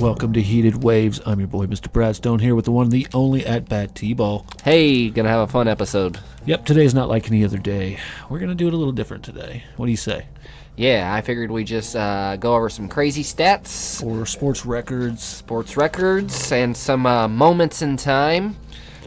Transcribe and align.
Welcome 0.00 0.32
to 0.34 0.42
Heated 0.42 0.84
Waves. 0.84 1.20
I'm 1.26 1.40
your 1.40 1.48
boy, 1.48 1.66
Mr. 1.66 1.90
Brad 1.92 2.14
Stone, 2.14 2.38
here 2.38 2.54
with 2.54 2.66
the 2.66 2.70
one, 2.70 2.88
the 2.88 3.06
only 3.14 3.44
at 3.44 3.68
Bat 3.68 3.94
T-Ball. 3.96 4.46
Hey, 4.62 5.10
gonna 5.10 5.28
have 5.28 5.40
a 5.48 5.50
fun 5.50 5.66
episode. 5.66 6.18
Yep, 6.46 6.66
today's 6.66 6.94
not 6.94 7.08
like 7.08 7.26
any 7.28 7.44
other 7.44 7.58
day. 7.58 7.98
We're 8.30 8.38
gonna 8.38 8.54
do 8.54 8.68
it 8.68 8.74
a 8.74 8.76
little 8.76 8.92
different 8.92 9.24
today. 9.24 9.64
What 9.76 9.86
do 9.86 9.90
you 9.90 9.96
say? 9.96 10.26
Yeah, 10.76 11.12
I 11.12 11.20
figured 11.22 11.50
we 11.50 11.64
just 11.64 11.96
uh, 11.96 12.36
go 12.36 12.54
over 12.54 12.68
some 12.68 12.88
crazy 12.88 13.24
stats, 13.24 14.04
Or 14.04 14.24
sports 14.26 14.64
records. 14.64 15.22
sports 15.24 15.76
records, 15.76 16.52
and 16.52 16.76
some 16.76 17.04
uh, 17.04 17.26
moments 17.26 17.82
in 17.82 17.96
time, 17.96 18.56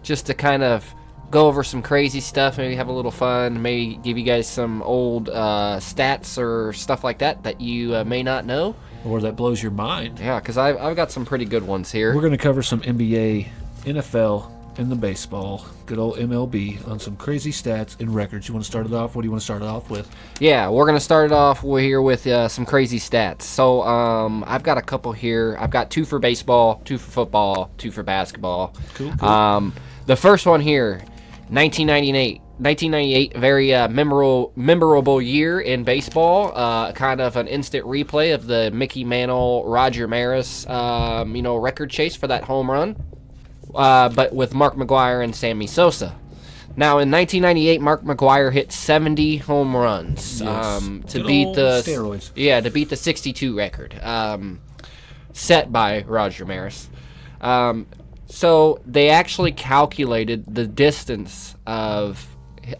just 0.03 0.26
to 0.26 0.34
kind 0.34 0.62
of 0.64 0.84
go 1.30 1.48
over 1.48 1.64
some 1.64 1.81
crazy 1.81 2.20
stuff. 2.20 2.58
Maybe 2.58 2.76
have 2.76 2.89
a 2.89 2.94
little 2.94 3.12
fun. 3.12 3.62
Maybe 3.62 3.95
give 4.03 4.17
you 4.17 4.26
guys 4.26 4.45
some 4.48 4.81
old 4.84 5.30
uh, 5.30 5.78
stats 5.80 6.38
or 6.38 6.73
stuff 6.73 7.05
like 7.05 7.20
that 7.20 7.44
that 7.44 7.62
you 7.62 7.95
uh, 7.95 8.03
may 8.03 8.23
not 8.23 8.45
know. 8.45 8.76
Or 9.05 9.20
that 9.22 9.36
blows 9.36 9.62
your 9.62 9.72
mind. 9.72 10.20
Yeah, 10.20 10.40
because 10.40 10.58
I've, 10.58 10.78
I've 10.78 10.96
got 10.96 11.12
some 11.12 11.26
pretty 11.26 11.46
good 11.46 11.66
ones 11.66 11.92
here. 11.92 12.16
We're 12.16 12.22
gonna 12.22 12.38
cover 12.38 12.62
some 12.62 12.82
NBA, 12.82 13.48
NFL, 13.84 14.52
and 14.78 14.92
the 14.92 14.96
baseball. 14.96 15.66
Good 15.86 15.98
old 16.00 16.18
MLB 16.18 16.88
on 16.88 17.00
some 17.00 17.16
crazy 17.16 17.52
stats 17.52 18.00
and 18.00 18.14
records. 18.14 18.48
You 18.48 18.54
want 18.54 18.64
to 18.64 18.70
start 18.72 18.86
it 18.86 18.94
off? 18.94 19.16
What 19.16 19.23
do 19.23 19.26
you 19.28 19.32
want 19.32 19.42
to 19.42 19.45
start 19.45 19.62
it 19.62 19.68
off 19.68 19.90
with? 19.90 20.09
Yeah, 20.40 20.70
we're 20.70 20.86
gonna 20.86 21.00
start 21.00 21.32
it 21.32 21.34
off 21.34 21.58
wi- 21.62 21.82
here 21.82 22.02
with 22.02 22.26
uh, 22.28 22.48
some 22.48 22.66
crazy 22.66 23.00
stats. 23.00 23.42
So 23.42 23.82
um, 23.84 24.44
I've 24.48 24.64
got 24.64 24.78
a 24.78 24.82
couple 24.82 25.12
here. 25.12 25.58
I've 25.59 25.72
got 25.72 25.90
two 25.90 26.06
for 26.06 26.20
baseball, 26.20 26.81
two 26.86 26.97
for 26.97 27.12
football, 27.12 27.72
two 27.78 27.92
for 27.92 28.03
basketball. 28.03 28.75
Cool, 28.94 29.14
cool. 29.18 29.30
Um, 29.30 29.73
the 30.06 30.16
first 30.16 30.45
one 30.45 30.62
here, 30.62 30.97
1998. 31.50 32.41
1998, 32.62 33.36
very 33.38 33.73
uh, 33.73 33.88
memorable 33.88 34.54
memorable 34.56 35.20
year 35.20 35.59
in 35.59 35.84
baseball. 35.84 36.52
Uh, 36.56 36.92
kind 36.92 37.20
of 37.20 37.36
an 37.36 37.48
instant 37.48 37.86
replay 37.88 38.36
of 38.36 38.45
the 38.45 38.70
Mickey 38.72 39.03
Mantle, 39.03 39.66
Roger 39.66 40.08
Maris, 40.08 40.68
um, 40.70 41.36
you 41.36 41.42
know, 41.42 41.56
record 41.58 41.90
chase 41.90 42.16
for 42.16 42.28
that 42.28 42.44
home 42.44 42.70
run, 42.70 42.95
uh, 43.73 44.09
but 44.09 44.34
with 44.34 44.53
Mark 44.53 44.76
McGwire 44.76 45.23
and 45.23 45.36
Sammy 45.36 45.66
Sosa. 45.66 46.16
Now, 46.78 47.00
in 47.00 47.09
1998, 47.12 47.81
Mark 47.81 48.03
McGwire 48.03 48.53
hit 48.53 48.72
70 48.72 49.38
home 49.38 49.75
runs 49.75 50.40
Yes. 50.42 50.66
um, 50.66 51.03
to 51.08 51.18
Good 51.18 51.28
beat 51.28 51.56
the 51.56 51.81
steroids. 51.86 52.31
yeah 52.36 52.62
to 52.62 52.70
beat 52.70 52.90
the 52.90 52.96
62 52.96 53.58
record 53.58 54.00
um, 54.03 54.62
set 55.34 55.72
by 55.72 56.03
Roger 56.03 56.46
Maris. 56.46 56.90
Um, 57.42 57.88
so 58.28 58.80
they 58.86 59.09
actually 59.09 59.52
calculated 59.52 60.46
the 60.53 60.66
distance 60.68 61.56
of 61.66 62.25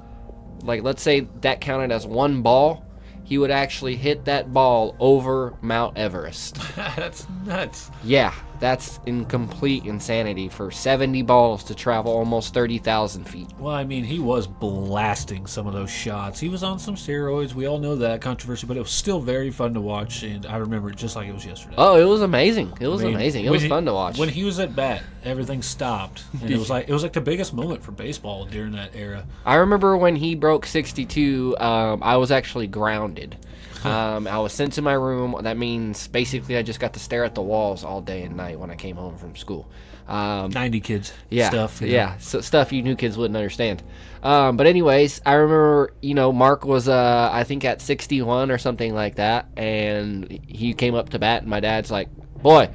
like, 0.63 0.83
let's 0.83 1.03
say 1.03 1.27
that 1.41 1.61
counted 1.61 1.91
as 1.91 2.07
one 2.07 2.41
ball. 2.41 2.85
He 3.23 3.37
would 3.37 3.51
actually 3.51 3.95
hit 3.95 4.25
that 4.25 4.51
ball 4.51 4.95
over 4.99 5.53
Mount 5.61 5.97
Everest. 5.97 6.57
That's 6.75 7.25
nuts. 7.45 7.89
Yeah, 8.03 8.33
that's 8.63 9.01
in 9.05 9.25
complete 9.25 9.83
insanity 9.83 10.47
for 10.47 10.71
70 10.71 11.21
balls 11.23 11.65
to 11.65 11.75
travel 11.75 12.13
almost 12.13 12.53
30,000 12.53 13.25
feet. 13.25 13.49
Well, 13.59 13.75
I 13.75 13.83
mean, 13.83 14.05
he 14.05 14.19
was 14.19 14.47
blasting 14.47 15.47
some 15.47 15.67
of 15.67 15.73
those 15.73 15.91
shots. 15.91 16.39
He 16.39 16.47
was 16.47 16.63
on 16.63 16.79
some 16.79 16.95
steroids. 16.95 17.53
We 17.53 17.67
all 17.67 17.77
know 17.77 17.97
that 17.97 18.21
controversy, 18.21 18.65
but 18.65 18.77
it 18.77 18.79
was 18.79 18.89
still 18.89 19.19
very 19.19 19.51
fun 19.51 19.73
to 19.73 19.81
watch, 19.81 20.23
and 20.23 20.45
I 20.45 20.55
remember 20.55 20.89
it 20.89 20.95
just 20.95 21.17
like 21.17 21.27
it 21.27 21.33
was 21.33 21.45
yesterday. 21.45 21.75
Oh, 21.77 21.99
it 21.99 22.05
was 22.05 22.21
amazing. 22.21 22.71
It 22.79 22.87
was 22.87 23.01
I 23.01 23.07
mean, 23.07 23.15
amazing. 23.15 23.43
It 23.43 23.51
was 23.51 23.63
he- 23.63 23.67
fun 23.67 23.83
to 23.83 23.91
watch. 23.93 24.17
When 24.17 24.29
he 24.29 24.45
was 24.45 24.59
at 24.59 24.73
bat, 24.73 25.03
everything 25.23 25.61
stopped, 25.61 26.23
and 26.41 26.49
it 26.49 26.57
was 26.57 26.69
like 26.69 26.87
it 26.87 26.93
was 26.93 27.03
like 27.03 27.13
the 27.13 27.21
biggest 27.21 27.53
moment 27.53 27.83
for 27.83 27.91
baseball 27.91 28.45
during 28.45 28.73
that 28.73 28.95
era. 28.95 29.25
I 29.45 29.55
remember 29.55 29.97
when 29.97 30.15
he 30.15 30.35
broke 30.35 30.65
62, 30.65 31.57
um, 31.59 32.03
I 32.03 32.17
was 32.17 32.31
actually 32.31 32.67
grounded. 32.67 33.37
Um, 33.83 34.27
I 34.27 34.37
was 34.37 34.53
sent 34.53 34.73
to 34.73 34.81
my 34.81 34.93
room. 34.93 35.35
That 35.41 35.57
means 35.57 36.07
basically 36.07 36.55
I 36.55 36.61
just 36.63 36.79
got 36.79 36.93
to 36.93 36.99
stare 36.99 37.25
at 37.25 37.35
the 37.35 37.41
walls 37.41 37.83
all 37.83 37.99
day 37.99 38.23
and 38.23 38.37
night 38.37 38.57
when 38.57 38.71
I 38.71 38.75
came 38.75 38.95
home 38.95 39.17
from 39.17 39.35
school. 39.35 39.69
Um, 40.07 40.51
Ninety 40.51 40.79
kids, 40.81 41.13
yeah, 41.29 41.49
stuff. 41.49 41.81
you 41.81 41.87
know. 41.87 41.93
yeah, 41.93 42.17
so 42.17 42.41
stuff 42.41 42.73
you 42.73 42.81
new 42.81 42.95
kids 42.95 43.17
wouldn't 43.17 43.37
understand. 43.37 43.83
Um, 44.21 44.57
but 44.57 44.67
anyways, 44.67 45.21
I 45.25 45.33
remember, 45.33 45.93
you 46.01 46.13
know, 46.13 46.31
Mark 46.31 46.65
was, 46.65 46.87
uh, 46.89 47.29
I 47.31 47.43
think 47.43 47.63
at 47.65 47.81
61 47.81 48.51
or 48.51 48.57
something 48.57 48.93
like 48.93 49.15
that, 49.15 49.47
and 49.57 50.29
he 50.47 50.73
came 50.73 50.95
up 50.95 51.09
to 51.09 51.19
bat, 51.19 51.41
and 51.41 51.49
my 51.49 51.59
dad's 51.61 51.89
like, 51.89 52.09
"Boy," 52.41 52.69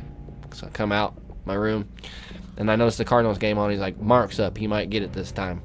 so 0.55 0.67
I 0.67 0.71
come 0.71 0.91
out 0.93 1.17
my 1.45 1.55
room, 1.55 1.89
and 2.59 2.71
I 2.71 2.77
noticed 2.77 2.99
the 2.99 3.05
Cardinals 3.07 3.39
game 3.39 3.57
on. 3.57 3.71
He's 3.71 3.81
like, 3.81 3.99
"Mark's 4.01 4.39
up. 4.39 4.59
He 4.59 4.67
might 4.67 4.91
get 4.91 5.03
it 5.03 5.13
this 5.15 5.33
time." 5.33 5.63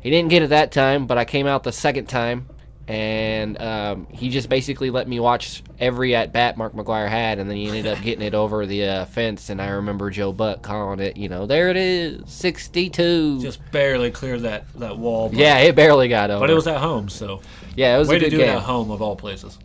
He 0.00 0.10
didn't 0.10 0.30
get 0.30 0.42
it 0.42 0.48
that 0.48 0.72
time, 0.72 1.06
but 1.06 1.16
I 1.16 1.24
came 1.24 1.46
out 1.46 1.62
the 1.62 1.70
second 1.70 2.06
time, 2.06 2.48
and 2.88 3.60
um, 3.62 4.08
he 4.10 4.30
just 4.30 4.48
basically 4.48 4.90
let 4.90 5.06
me 5.06 5.20
watch 5.20 5.62
every 5.78 6.16
at 6.16 6.32
bat 6.32 6.56
Mark 6.58 6.72
McGwire 6.74 7.08
had, 7.08 7.38
and 7.38 7.48
then 7.48 7.56
he 7.56 7.68
ended 7.68 7.86
up 7.86 8.02
getting 8.02 8.24
it 8.26 8.34
over 8.34 8.66
the 8.66 8.84
uh, 8.84 9.04
fence. 9.04 9.48
And 9.48 9.62
I 9.62 9.68
remember 9.68 10.10
Joe 10.10 10.32
Buck 10.32 10.60
calling 10.62 10.98
it, 10.98 11.16
you 11.16 11.28
know, 11.28 11.46
there 11.46 11.68
it 11.70 11.76
is, 11.76 12.22
62. 12.32 13.40
just 13.42 13.60
barely 13.70 14.10
cleared 14.10 14.40
that 14.40 14.64
that 14.80 14.98
wall. 14.98 15.30
Yeah, 15.32 15.58
it 15.58 15.76
barely 15.76 16.08
got 16.08 16.30
over. 16.30 16.40
but 16.40 16.50
it 16.50 16.54
was 16.54 16.66
at 16.66 16.80
home, 16.80 17.08
so 17.08 17.40
yeah, 17.76 17.94
it 17.94 17.98
was 18.00 18.08
way 18.08 18.16
a 18.16 18.18
to 18.18 18.24
good 18.26 18.30
do 18.30 18.36
game. 18.38 18.48
it 18.48 18.56
at 18.56 18.62
home 18.62 18.90
of 18.90 19.00
all 19.00 19.14
places. 19.14 19.56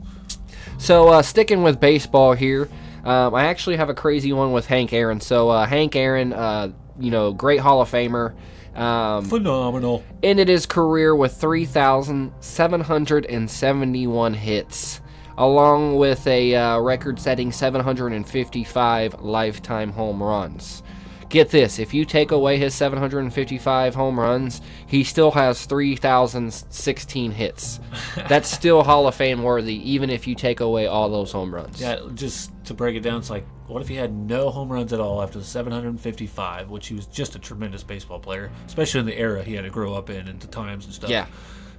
So 0.78 1.07
uh, 1.07 1.22
sticking 1.23 1.63
with 1.63 1.79
baseball 1.79 2.34
here, 2.34 2.69
um, 3.07 3.34
I 3.34 3.45
actually 3.45 3.78
have 3.78 3.90
a 3.90 3.94
crazy 3.94 4.34
one 4.34 4.51
with 4.51 4.66
Hank 4.66 4.91
Aaron. 4.91 5.22
So 5.22 5.47
uh, 5.50 5.66
Hank 5.66 5.95
Aaron, 5.95 6.34
uh, 6.34 6.73
you 7.00 7.09
know, 7.09 7.31
great 7.31 7.62
Hall 7.62 7.79
of 7.81 7.90
Famer. 7.90 8.35
Um, 8.75 9.23
Phenomenal. 9.25 10.03
ended 10.22 10.50
his 10.50 10.66
career 10.66 11.16
with 11.16 11.31
3,771 11.34 14.34
hits, 14.34 15.00
along 15.38 15.96
with 15.96 16.28
a 16.28 16.53
uh, 16.53 16.79
record 16.79 17.17
setting 17.17 17.53
755 17.53 19.22
lifetime 19.22 19.94
home 19.94 20.22
runs. 20.22 20.84
Get 21.29 21.49
this 21.49 21.77
if 21.77 21.93
you 21.93 22.05
take 22.05 22.31
away 22.31 22.57
his 22.57 22.73
755 22.73 23.95
home 23.95 24.19
runs, 24.19 24.61
he 24.85 25.03
still 25.03 25.31
has 25.31 25.65
3,016 25.65 27.31
hits. 27.31 27.79
That's 28.29 28.49
still 28.49 28.83
Hall 28.83 29.07
of 29.07 29.15
Fame 29.15 29.43
worthy, 29.43 29.75
even 29.91 30.09
if 30.09 30.25
you 30.25 30.35
take 30.35 30.61
away 30.61 30.87
all 30.87 31.09
those 31.09 31.33
home 31.33 31.53
runs. 31.53 31.81
Yeah, 31.81 31.99
just 32.13 32.51
to 32.66 32.73
break 32.73 32.95
it 32.95 33.01
down, 33.01 33.19
it's 33.19 33.29
like, 33.29 33.45
what 33.67 33.81
if 33.81 33.89
he 33.89 33.95
had 33.95 34.13
no 34.13 34.49
home 34.49 34.71
runs 34.71 34.93
at 34.93 35.01
all 35.01 35.21
after 35.21 35.37
the 35.37 35.45
755, 35.45 36.69
which 36.69 36.87
he 36.87 36.95
was 36.95 37.05
just 37.07 37.35
a 37.35 37.39
tremendous 37.39 37.83
baseball 37.83 38.19
player, 38.19 38.49
especially 38.66 39.01
in 39.01 39.05
the 39.05 39.17
era 39.17 39.43
he 39.43 39.53
had 39.53 39.66
to 39.66 39.69
grow 39.69 39.93
up 39.93 40.09
in 40.09 40.29
and 40.29 40.39
the 40.39 40.47
times 40.47 40.85
and 40.85 40.93
stuff. 40.93 41.09
Yeah. 41.09 41.27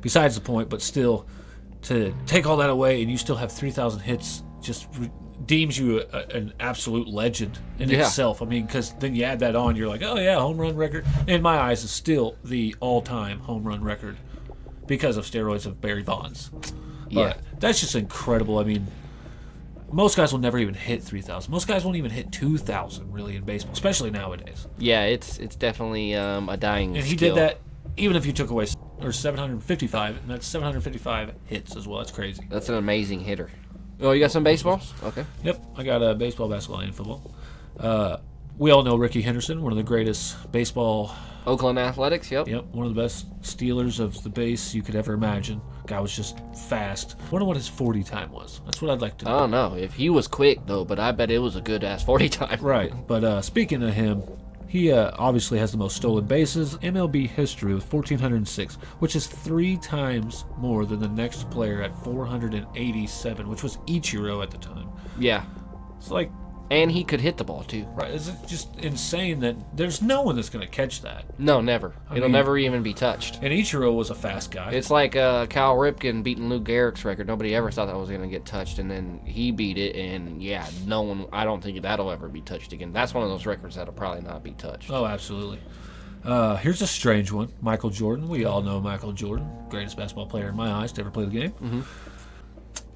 Besides 0.03 0.35
the 0.35 0.43
point, 0.43 0.69
but 0.69 0.83
still, 0.83 1.27
to 1.83 2.15
take 2.27 2.47
all 2.47 2.57
that 2.59 2.71
away 2.71 3.03
and 3.03 3.11
you 3.11 3.17
still 3.17 3.37
have 3.37 3.53
3,000 3.53 4.01
hits 4.01 4.43
just 4.61 4.89
re- 4.99 5.11
deems 5.47 5.79
you 5.79 6.01
a, 6.13 6.19
an 6.37 6.53
absolute 6.61 7.09
legend 7.09 7.59
in 7.79 7.89
Yeah. 7.89 8.01
itself. 8.01 8.43
I 8.43 8.45
mean, 8.47 8.67
because 8.67 8.93
then 8.99 9.15
you 9.15 9.25
add 9.25 9.39
that 9.41 9.55
on, 9.57 9.77
you're 9.77 9.89
like, 9.89 10.03
oh 10.03 10.19
yeah, 10.19 10.37
home 10.39 10.59
run 10.59 10.77
record. 10.77 11.07
In 11.27 11.41
my 11.43 11.59
eyes, 11.59 11.85
is 11.85 11.91
still 11.91 12.37
the 12.45 12.75
all-time 12.81 13.39
home 13.41 13.63
run 13.65 13.83
record 13.83 14.17
because 14.87 15.17
of 15.17 15.25
steroids 15.25 15.65
of 15.67 15.81
Barry 15.81 16.03
Bonds. 16.03 16.51
Yeah. 17.09 17.35
But 17.53 17.61
that's 17.61 17.81
just 17.81 17.95
incredible. 17.95 18.59
I 18.59 18.65
mean, 18.65 18.87
most 19.91 20.17
guys 20.17 20.33
will 20.33 20.41
never 20.41 20.59
even 20.59 20.75
hit 20.75 21.03
3,000. 21.03 21.51
Most 21.51 21.67
guys 21.67 21.85
won't 21.85 21.97
even 21.97 22.11
hit 22.11 22.31
2,000 22.33 23.11
really 23.13 23.37
in 23.37 23.45
baseball, 23.45 23.73
especially 23.73 24.11
nowadays. 24.11 24.67
Yeah, 24.79 25.05
it's 25.05 25.39
it's 25.39 25.57
definitely 25.57 26.15
um, 26.15 26.49
a 26.51 26.57
dying 26.59 26.97
And 26.97 27.07
he 27.07 27.17
skill. 27.17 27.35
did 27.35 27.43
that 27.43 27.61
even 27.97 28.17
if 28.17 28.27
you 28.27 28.33
took 28.33 28.51
away 28.51 28.67
or 29.01 29.13
755, 29.13 30.17
and 30.17 30.31
that's 30.31 30.47
755 30.47 31.35
hits 31.47 31.77
as 31.77 31.87
well. 31.87 31.99
That's 31.99 32.13
crazy. 32.13 32.47
That's 32.51 32.69
an 32.69 32.77
amazing 32.77 33.21
hitter. 33.21 33.51
Oh, 34.01 34.13
you 34.13 34.21
got 34.21 34.31
some 34.31 34.45
baseballs? 34.45 34.95
Okay. 35.03 35.25
Yep, 35.43 35.65
I 35.77 35.83
got 35.83 36.03
uh, 36.03 36.15
baseball, 36.15 36.49
basketball, 36.49 36.81
and 36.81 36.95
football. 36.95 37.35
Uh, 37.79 38.19
we 38.57 38.71
all 38.71 38.83
know 38.83 38.97
Rickey 38.97 39.23
Henderson, 39.23 39.63
one 39.63 39.73
of 39.73 39.77
the 39.77 39.85
greatest 39.85 40.51
baseball. 40.53 41.15
Oakland 41.47 41.79
Athletics. 41.79 42.31
Yep. 42.31 42.49
Yep, 42.49 42.65
one 42.73 42.87
of 42.87 42.95
the 42.95 43.01
best 43.01 43.27
stealers 43.41 44.01
of 44.01 44.23
the 44.23 44.29
base 44.29 44.75
you 44.75 44.83
could 44.83 44.95
ever 44.95 45.15
imagine. 45.15 45.63
Guy 45.87 45.99
was 45.99 46.15
just 46.15 46.39
fast. 46.69 47.17
Wonder 47.31 47.47
what 47.47 47.57
his 47.57 47.67
40 47.69 48.03
time 48.03 48.31
was. 48.31 48.61
That's 48.67 48.83
what 48.83 48.91
I'd 48.91 49.01
like 49.01 49.17
to 49.19 49.25
know. 49.25 49.35
I 49.35 49.39
don't 49.41 49.51
know 49.51 49.75
if 49.75 49.95
he 49.95 50.11
was 50.11 50.27
quick 50.29 50.59
though, 50.67 50.85
but 50.85 50.99
I 50.99 51.13
bet 51.13 51.31
it 51.31 51.39
was 51.39 51.57
a 51.57 51.63
good 51.63 51.85
ass 51.85 52.05
forty 52.05 52.29
time. 52.29 52.59
Right, 52.61 52.93
but 53.07 53.25
uh, 53.25 53.41
speaking 53.41 53.83
of 53.83 53.95
him, 53.95 54.23
he 54.69 54.93
uh, 54.93 55.13
obviously 55.19 55.59
has 55.59 55.73
the 55.73 55.79
most 55.79 55.97
stolen 55.97 56.27
bases 56.27 56.77
MLB 56.77 57.27
history 57.27 57.75
with 57.75 57.91
1,406, 57.91 58.75
which 59.01 59.17
is 59.17 59.27
three 59.27 59.79
times 59.79 60.45
more 60.59 60.85
than 60.85 61.01
the 61.01 61.09
next 61.09 61.51
player 61.51 61.83
at 61.83 61.97
487, 62.05 63.49
which 63.49 63.63
was 63.63 63.79
Ichiro 63.87 64.43
at 64.43 64.51
the 64.51 64.59
time. 64.59 64.91
Yeah. 65.19 65.45
It's 65.97 66.11
like 66.11 66.31
and 66.71 66.91
he 66.91 67.03
could 67.05 67.21
hit 67.21 67.37
the 67.37 67.45
ball 67.45 67.63
too. 67.65 67.85
Right? 67.95 68.11
Is 68.11 68.29
it 68.29 68.37
just 68.47 68.77
insane 68.79 69.41
that 69.41 69.57
there's 69.77 70.03
no 70.03 70.23
one 70.23 70.37
that's 70.37 70.51
going 70.51 70.67
to 70.67 70.71
catch 70.71 71.03
that. 71.03 71.25
No, 71.39 71.61
never. 71.61 71.95
It'll 72.11 72.25
mean- 72.25 72.33
never 72.33 72.59
even 72.59 72.83
be 72.83 72.95
touched. 72.95 73.37
And 73.37 73.53
Ichiro 73.53 73.95
was 73.95 74.11
a 74.11 74.15
fast 74.15 74.51
guy. 74.51 74.73
It's 74.73 74.91
like 74.91 75.17
uh, 75.17 75.47
Cal 75.47 75.77
Ripken 75.77 76.23
beating 76.23 76.49
Lou 76.49 76.61
Gehrig's 76.61 77.05
record. 77.05 77.27
Nobody 77.27 77.55
ever 77.55 77.71
thought 77.71 77.87
that 77.87 77.97
was 77.97 78.09
going 78.11 78.23
to 78.23 78.29
get 78.29 78.45
touched, 78.45 78.79
and 78.79 78.91
then 78.91 79.21
he 79.25 79.51
beat 79.51 79.79
it. 79.79 79.97
And 79.97 80.43
yeah, 80.43 80.67
no 80.87 81.03
one. 81.03 81.27
I 81.33 81.45
don't 81.45 81.63
think 81.63 81.81
that'll 81.83 82.11
ever 82.11 82.29
be 82.29 82.41
touched 82.41 82.73
again. 82.73 82.93
That's 82.93 83.15
one 83.15 83.25
of 83.25 83.31
those 83.31 83.47
records 83.47 83.77
that'll 83.77 83.95
probably 83.95 84.23
not 84.23 84.43
be 84.43 84.53
touched. 84.53 84.91
Oh, 84.91 85.07
absolutely. 85.07 85.61
Uh, 86.25 86.57
here's 86.57 86.83
a 86.83 86.87
strange 86.87 87.31
one. 87.31 87.49
Michael 87.61 87.91
Jordan. 87.91 88.29
We 88.29 88.45
all 88.45 88.61
know 88.61 88.81
Michael 88.81 89.13
Jordan, 89.13 89.49
greatest 89.71 89.97
basketball 89.97 90.27
player 90.27 90.49
in 90.49 90.57
my 90.57 90.71
eyes 90.71 90.93
to 90.93 91.01
ever 91.01 91.11
play 91.11 91.25
the 91.25 91.31
game. 91.31 91.53
Mm-hmm. 91.53 91.81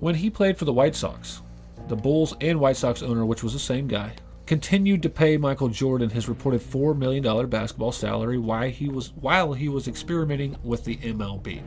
When 0.00 0.16
he 0.16 0.28
played 0.28 0.58
for 0.58 0.64
the 0.64 0.72
White 0.72 0.96
Sox, 0.96 1.40
the 1.92 1.96
Bulls 1.96 2.34
and 2.40 2.58
White 2.58 2.78
Sox 2.78 3.02
owner, 3.02 3.26
which 3.26 3.42
was 3.42 3.52
the 3.52 3.58
same 3.58 3.86
guy, 3.86 4.14
continued 4.46 5.02
to 5.02 5.10
pay 5.10 5.36
Michael 5.36 5.68
Jordan 5.68 6.08
his 6.08 6.26
reported 6.26 6.62
four 6.62 6.94
million 6.94 7.22
dollar 7.22 7.46
basketball 7.46 7.92
salary 7.92 8.38
while 8.38 8.70
he 8.70 8.88
was 8.88 9.12
while 9.20 9.52
he 9.52 9.68
was 9.68 9.88
experimenting 9.88 10.56
with 10.64 10.86
the 10.86 10.96
MLB. 10.96 11.60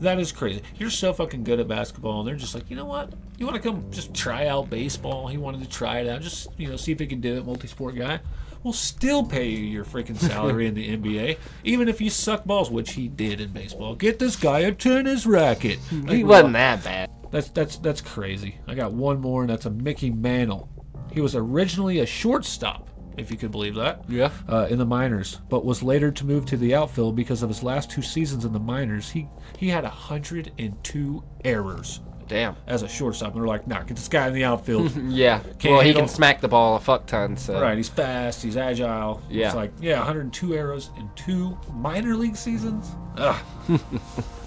That 0.00 0.18
is 0.18 0.32
crazy. 0.32 0.62
You're 0.76 0.88
so 0.88 1.12
fucking 1.12 1.44
good 1.44 1.60
at 1.60 1.68
basketball, 1.68 2.20
and 2.20 2.28
they're 2.28 2.36
just 2.36 2.54
like, 2.54 2.70
you 2.70 2.76
know 2.76 2.86
what? 2.86 3.12
You 3.36 3.44
want 3.44 3.62
to 3.62 3.68
come 3.68 3.84
just 3.90 4.14
try 4.14 4.46
out 4.46 4.70
baseball? 4.70 5.28
He 5.28 5.36
wanted 5.36 5.60
to 5.60 5.68
try 5.68 5.98
it 5.98 6.08
out, 6.08 6.22
just 6.22 6.48
you 6.56 6.68
know, 6.68 6.76
see 6.76 6.92
if 6.92 6.98
he 6.98 7.06
can 7.06 7.20
do 7.20 7.36
it. 7.36 7.44
Multi-sport 7.44 7.96
guy. 7.96 8.20
We'll 8.62 8.72
still 8.72 9.24
pay 9.24 9.48
you 9.50 9.58
your 9.58 9.84
freaking 9.84 10.16
salary 10.16 10.66
in 10.66 10.72
the 10.74 10.96
NBA, 10.96 11.36
even 11.64 11.86
if 11.86 12.00
you 12.00 12.08
suck 12.08 12.46
balls, 12.46 12.70
which 12.70 12.94
he 12.94 13.08
did 13.08 13.42
in 13.42 13.50
baseball. 13.50 13.94
Get 13.94 14.18
this 14.18 14.36
guy 14.36 14.60
a 14.60 14.72
tennis 14.72 15.26
racket. 15.26 15.78
he 16.08 16.24
wasn't 16.24 16.54
that 16.54 16.82
bad. 16.82 17.10
That's 17.30 17.48
that's 17.50 17.76
that's 17.78 18.00
crazy. 18.00 18.58
I 18.66 18.74
got 18.74 18.92
one 18.92 19.20
more, 19.20 19.42
and 19.42 19.50
that's 19.50 19.66
a 19.66 19.70
Mickey 19.70 20.10
Mantle. 20.10 20.68
He 21.12 21.20
was 21.20 21.34
originally 21.34 22.00
a 22.00 22.06
shortstop, 22.06 22.90
if 23.16 23.30
you 23.30 23.36
could 23.36 23.50
believe 23.50 23.74
that. 23.76 24.04
Yeah. 24.08 24.30
Uh, 24.48 24.66
in 24.68 24.78
the 24.78 24.84
minors, 24.86 25.40
but 25.48 25.64
was 25.64 25.82
later 25.82 26.10
to 26.10 26.26
move 26.26 26.46
to 26.46 26.56
the 26.56 26.74
outfield 26.74 27.16
because 27.16 27.42
of 27.42 27.48
his 27.48 27.62
last 27.62 27.90
two 27.90 28.02
seasons 28.02 28.44
in 28.44 28.52
the 28.52 28.60
minors. 28.60 29.10
He 29.10 29.28
he 29.58 29.68
had 29.68 29.84
102 29.84 31.24
errors 31.44 32.00
Damn. 32.28 32.56
as 32.66 32.82
a 32.82 32.88
shortstop. 32.88 33.32
And 33.32 33.40
they're 33.40 33.48
like, 33.48 33.66
nah, 33.66 33.82
get 33.82 33.96
this 33.96 34.08
guy 34.08 34.26
in 34.28 34.34
the 34.34 34.44
outfield. 34.44 34.92
Yeah. 35.08 35.38
Can't 35.58 35.72
well, 35.72 35.80
he 35.80 35.88
handle- 35.88 36.02
can 36.02 36.08
smack 36.08 36.40
the 36.40 36.48
ball 36.48 36.76
a 36.76 36.80
fuck 36.80 37.06
ton. 37.06 37.36
So. 37.36 37.60
right, 37.60 37.76
he's 37.76 37.88
fast, 37.88 38.42
he's 38.42 38.56
agile. 38.56 39.22
Yeah. 39.30 39.46
It's 39.46 39.56
like, 39.56 39.72
yeah, 39.80 39.98
102 39.98 40.54
arrows 40.54 40.90
in 40.98 41.08
two 41.14 41.56
minor 41.72 42.14
league 42.16 42.36
seasons. 42.36 42.90
Ugh. 43.16 43.36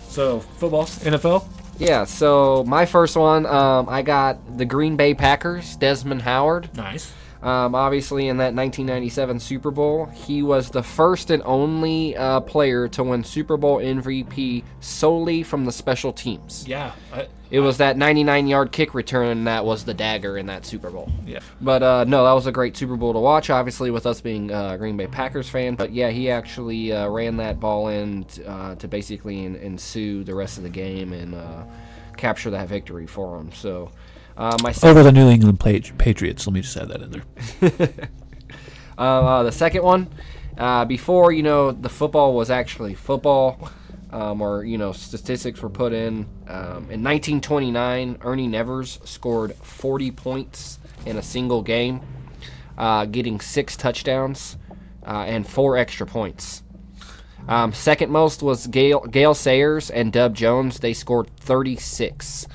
so, 0.09 0.39
football, 0.39 0.85
NFL. 0.85 1.47
Yeah. 1.79 2.03
So 2.03 2.63
my 2.67 2.85
first 2.85 3.15
one, 3.15 3.45
um, 3.45 3.87
I 3.89 4.01
got 4.01 4.57
the 4.57 4.65
Green 4.65 4.95
Bay 4.97 5.13
Packers. 5.13 5.75
Desmond 5.77 6.21
Howard. 6.21 6.69
Nice. 6.75 7.11
Um, 7.41 7.73
obviously, 7.73 8.27
in 8.27 8.37
that 8.37 8.53
1997 8.53 9.39
Super 9.39 9.71
Bowl, 9.71 10.07
he 10.07 10.43
was 10.43 10.69
the 10.71 10.83
first 10.83 11.29
and 11.31 11.41
only 11.45 12.15
uh, 12.17 12.41
player 12.41 12.87
to 12.89 13.03
win 13.03 13.23
Super 13.23 13.55
Bowl 13.55 13.77
MVP 13.77 14.63
solely 14.81 15.43
from 15.43 15.63
the 15.65 15.71
special 15.71 16.11
teams. 16.11 16.67
Yeah. 16.67 16.91
I, 17.13 17.27
It 17.49 17.61
was 17.61 17.77
that 17.77 17.95
99 17.95 18.47
yard 18.47 18.71
kick 18.73 18.93
return 18.93 19.45
that 19.45 19.63
was 19.63 19.85
the 19.85 19.93
dagger 19.93 20.37
in 20.37 20.47
that 20.47 20.65
Super 20.65 20.89
Bowl. 20.89 21.09
yeah. 21.25 21.39
But 21.61 21.81
uh, 21.81 22.03
no, 22.03 22.25
that 22.25 22.33
was 22.33 22.45
a 22.45 22.51
great 22.51 22.75
Super 22.75 22.97
Bowl 22.97 23.13
to 23.13 23.19
watch. 23.19 23.49
Obviously, 23.49 23.89
with 23.89 24.05
us 24.05 24.19
being 24.19 24.51
uh, 24.51 24.75
Green 24.75 24.97
Bay 24.97 25.07
Packers 25.07 25.47
fan, 25.47 25.75
but 25.75 25.93
yeah, 25.93 26.09
he 26.09 26.29
actually 26.29 26.91
uh, 26.91 27.07
ran 27.07 27.37
that 27.37 27.59
ball 27.61 27.87
in 27.87 28.25
t- 28.25 28.43
uh, 28.43 28.75
to 28.75 28.87
basically 28.89 29.45
en- 29.45 29.55
ensue 29.55 30.25
the 30.25 30.35
rest 30.35 30.57
of 30.57 30.63
the 30.63 30.69
game 30.69 31.13
and 31.13 31.33
uh, 31.35 31.63
capture 32.17 32.49
that 32.49 32.67
victory 32.67 33.07
for 33.07 33.37
him. 33.37 33.51
So, 33.53 33.91
uh, 34.39 34.57
my 34.63 34.71
second, 34.71 34.89
Over 34.89 35.03
the 35.03 35.11
New 35.11 35.29
England 35.29 35.59
Patri- 35.59 35.95
Patriots. 35.97 36.47
Let 36.47 36.53
me 36.53 36.61
just 36.61 36.75
add 36.77 36.87
that 36.87 37.01
in 37.01 37.11
there. 37.11 37.89
uh, 38.97 39.01
uh, 39.01 39.43
the 39.43 39.51
second 39.51 39.83
one, 39.83 40.09
uh, 40.57 40.85
before 40.85 41.31
you 41.31 41.43
know 41.43 41.71
the 41.71 41.89
football 41.89 42.33
was 42.33 42.49
actually 42.49 42.95
football. 42.95 43.69
Um, 44.11 44.41
or 44.41 44.63
you 44.63 44.79
know 44.79 44.91
statistics 44.91 45.61
were 45.61 45.69
put 45.69 45.93
in 45.93 46.25
um, 46.47 46.89
in 46.89 47.03
1929 47.03 48.17
ernie 48.21 48.47
nevers 48.47 48.97
scored 49.03 49.53
40 49.53 50.09
points 50.09 50.79
in 51.05 51.17
a 51.17 51.21
single 51.21 51.61
game 51.61 52.01
uh, 52.79 53.05
getting 53.05 53.39
six 53.39 53.77
touchdowns 53.77 54.57
uh, 55.05 55.25
and 55.27 55.47
four 55.47 55.77
extra 55.77 56.07
points. 56.07 56.63
Um, 57.47 57.73
second 57.73 58.11
most 58.11 58.41
was 58.41 58.67
Gale, 58.67 59.01
Gale 59.01 59.33
Sayers 59.33 59.89
and 59.89 60.13
Dub 60.13 60.35
Jones. 60.35 60.79
They 60.79 60.93
scored 60.93 61.29
36. 61.41 62.47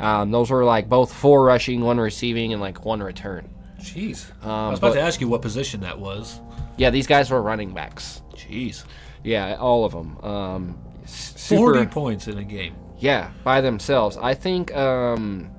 Um, 0.00 0.30
those 0.30 0.50
were 0.50 0.64
like 0.64 0.88
both 0.88 1.12
four 1.12 1.44
rushing, 1.44 1.80
one 1.80 1.98
receiving, 1.98 2.52
and 2.52 2.60
like 2.60 2.84
one 2.84 3.02
return. 3.02 3.48
Jeez. 3.80 4.26
I 4.42 4.46
Um, 4.66 4.70
was 4.70 4.78
about 4.78 4.88
but- 4.88 4.94
to 4.94 5.00
ask 5.00 5.20
you 5.20 5.28
what 5.28 5.42
position 5.42 5.80
that 5.80 5.98
was. 5.98 6.40
Yeah, 6.76 6.90
these 6.90 7.06
guys 7.06 7.30
were 7.30 7.40
running 7.40 7.72
backs. 7.72 8.20
Jeez. 8.34 8.84
Yeah, 9.24 9.56
all 9.58 9.84
of 9.84 9.92
them. 9.92 10.18
Um, 10.22 10.78
super, 11.06 11.72
40 11.74 11.86
points 11.86 12.28
in 12.28 12.36
a 12.38 12.44
game. 12.44 12.74
Yeah, 12.98 13.30
by 13.44 13.60
themselves. 13.60 14.16
I 14.20 14.34
think 14.34 14.74
um, 14.76 15.50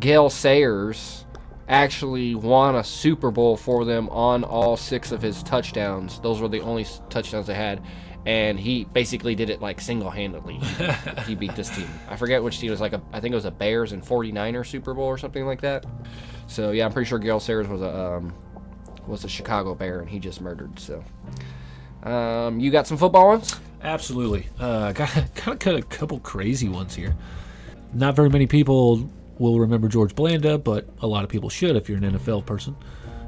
Gale 0.00 0.30
Sayers 0.30 1.24
actually 1.68 2.34
won 2.34 2.74
a 2.76 2.82
Super 2.84 3.30
Bowl 3.30 3.56
for 3.56 3.84
them 3.84 4.08
on 4.08 4.42
all 4.42 4.76
six 4.76 5.12
of 5.12 5.22
his 5.22 5.42
touchdowns. 5.44 6.18
Those 6.20 6.40
were 6.40 6.48
the 6.48 6.60
only 6.60 6.84
touchdowns 7.10 7.46
they 7.46 7.54
had. 7.54 7.80
And 8.26 8.60
he 8.60 8.84
basically 8.84 9.34
did 9.34 9.48
it 9.48 9.62
like 9.62 9.80
single 9.80 10.10
handedly. 10.10 10.60
he 11.26 11.34
beat 11.34 11.56
this 11.56 11.70
team. 11.70 11.88
I 12.08 12.16
forget 12.16 12.42
which 12.42 12.58
team 12.58 12.68
it 12.68 12.72
was 12.72 12.80
like 12.80 12.92
a 12.92 13.00
I 13.12 13.20
think 13.20 13.32
it 13.32 13.36
was 13.36 13.46
a 13.46 13.50
Bears 13.50 13.92
and 13.92 14.02
49er 14.02 14.66
Super 14.66 14.92
Bowl 14.92 15.06
or 15.06 15.16
something 15.16 15.46
like 15.46 15.62
that. 15.62 15.86
So 16.46 16.70
yeah, 16.72 16.84
I'm 16.84 16.92
pretty 16.92 17.08
sure 17.08 17.18
Gale 17.18 17.40
Sayers 17.40 17.66
was 17.66 17.80
a 17.80 18.16
um, 18.16 18.34
was 19.06 19.24
a 19.24 19.28
Chicago 19.28 19.74
Bear 19.74 20.00
and 20.00 20.08
he 20.08 20.18
just 20.18 20.40
murdered. 20.40 20.78
So 20.78 21.02
um, 22.02 22.60
you 22.60 22.70
got 22.70 22.86
some 22.86 22.96
football 22.98 23.28
ones? 23.28 23.58
Absolutely. 23.82 24.48
Uh, 24.58 24.92
got, 24.92 25.10
got, 25.44 25.58
got 25.58 25.74
a 25.74 25.82
couple 25.82 26.18
crazy 26.20 26.68
ones 26.68 26.94
here. 26.94 27.16
Not 27.92 28.14
very 28.14 28.28
many 28.28 28.46
people 28.46 29.10
will 29.38 29.58
remember 29.58 29.88
George 29.88 30.14
Blanda, 30.14 30.58
but 30.58 30.88
a 31.00 31.06
lot 31.06 31.24
of 31.24 31.30
people 31.30 31.48
should 31.48 31.76
if 31.76 31.88
you're 31.88 31.98
an 31.98 32.04
NFL 32.04 32.46
person 32.46 32.76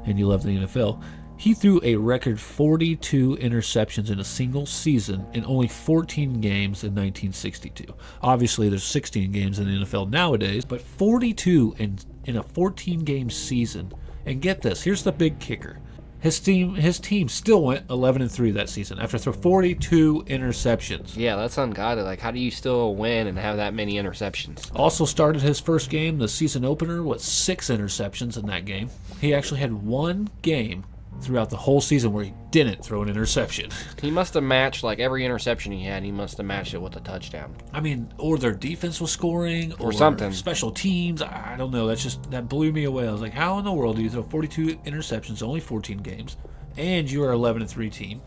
and 0.05 0.17
you 0.19 0.27
love 0.27 0.43
the 0.43 0.57
NFL. 0.57 1.01
He 1.43 1.53
threw 1.53 1.81
a 1.83 1.97
record 1.97 2.39
42 2.39 3.35
interceptions 3.35 4.09
in 4.09 4.21
a 4.21 4.23
single 4.23 4.65
season 4.65 5.27
in 5.33 5.43
only 5.43 5.67
14 5.67 6.39
games 6.39 6.85
in 6.85 6.95
1962. 6.95 7.83
Obviously, 8.21 8.69
there's 8.69 8.85
16 8.85 9.29
games 9.33 9.59
in 9.59 9.65
the 9.65 9.85
NFL 9.85 10.09
nowadays, 10.09 10.63
but 10.63 10.79
42 10.79 11.75
in 11.79 11.99
in 12.23 12.37
a 12.37 12.43
14 12.43 13.03
game 13.03 13.29
season. 13.29 13.91
And 14.25 14.41
get 14.41 14.61
this, 14.61 14.83
here's 14.83 15.03
the 15.03 15.11
big 15.11 15.37
kicker. 15.39 15.79
His 16.21 16.39
team 16.39 16.75
his 16.75 16.97
team 16.97 17.27
still 17.27 17.61
went 17.61 17.89
11 17.89 18.21
and 18.21 18.31
3 18.31 18.51
that 18.51 18.69
season 18.69 18.97
after 18.99 19.17
throwing 19.17 19.41
42 19.41 20.23
interceptions. 20.27 21.17
Yeah, 21.17 21.35
that's 21.35 21.57
ungodly. 21.57 22.05
Like, 22.05 22.21
how 22.21 22.31
do 22.31 22.39
you 22.39 22.51
still 22.51 22.95
win 22.95 23.27
and 23.27 23.37
have 23.37 23.57
that 23.57 23.73
many 23.73 23.95
interceptions? 23.95 24.71
Also 24.73 25.03
started 25.03 25.41
his 25.41 25.59
first 25.59 25.89
game, 25.89 26.19
the 26.19 26.29
season 26.29 26.63
opener, 26.63 27.03
with 27.03 27.19
six 27.19 27.69
interceptions 27.69 28.37
in 28.37 28.45
that 28.45 28.63
game. 28.63 28.89
He 29.19 29.33
actually 29.33 29.59
had 29.59 29.73
one 29.73 30.29
game 30.41 30.85
throughout 31.23 31.49
the 31.49 31.57
whole 31.57 31.81
season 31.81 32.13
where 32.13 32.25
he 32.25 32.33
didn't 32.51 32.83
throw 32.83 33.01
an 33.01 33.09
interception. 33.09 33.69
He 34.01 34.11
must 34.11 34.33
have 34.33 34.43
matched 34.43 34.83
like 34.83 34.99
every 34.99 35.25
interception 35.25 35.71
he 35.71 35.83
had. 35.83 36.03
He 36.03 36.11
must 36.11 36.37
have 36.37 36.45
matched 36.45 36.73
it 36.73 36.81
with 36.81 36.95
a 36.95 36.99
touchdown. 36.99 37.55
I 37.71 37.79
mean, 37.79 38.13
or 38.17 38.37
their 38.37 38.51
defense 38.51 39.01
was 39.01 39.11
scoring, 39.11 39.73
or, 39.79 39.91
something. 39.91 40.31
Special 40.31 40.71
teams, 40.71 41.21
I 41.21 41.55
don't 41.57 41.71
know. 41.71 41.87
That's 41.87 42.03
just 42.03 42.29
that 42.31 42.49
blew 42.49 42.71
me 42.71 42.83
away. 42.83 43.07
I 43.07 43.11
was 43.11 43.21
like, 43.21 43.33
how 43.33 43.57
in 43.59 43.65
the 43.65 43.71
world 43.71 43.95
do 43.95 44.03
you 44.03 44.09
throw 44.09 44.23
42 44.23 44.77
interceptions, 44.85 45.41
only 45.41 45.59
14 45.59 45.97
games, 45.99 46.37
and 46.77 47.09
you 47.09 47.23
are 47.23 47.31
11 47.31 47.61
and 47.61 47.71
3 47.71 47.89
team, 47.89 48.21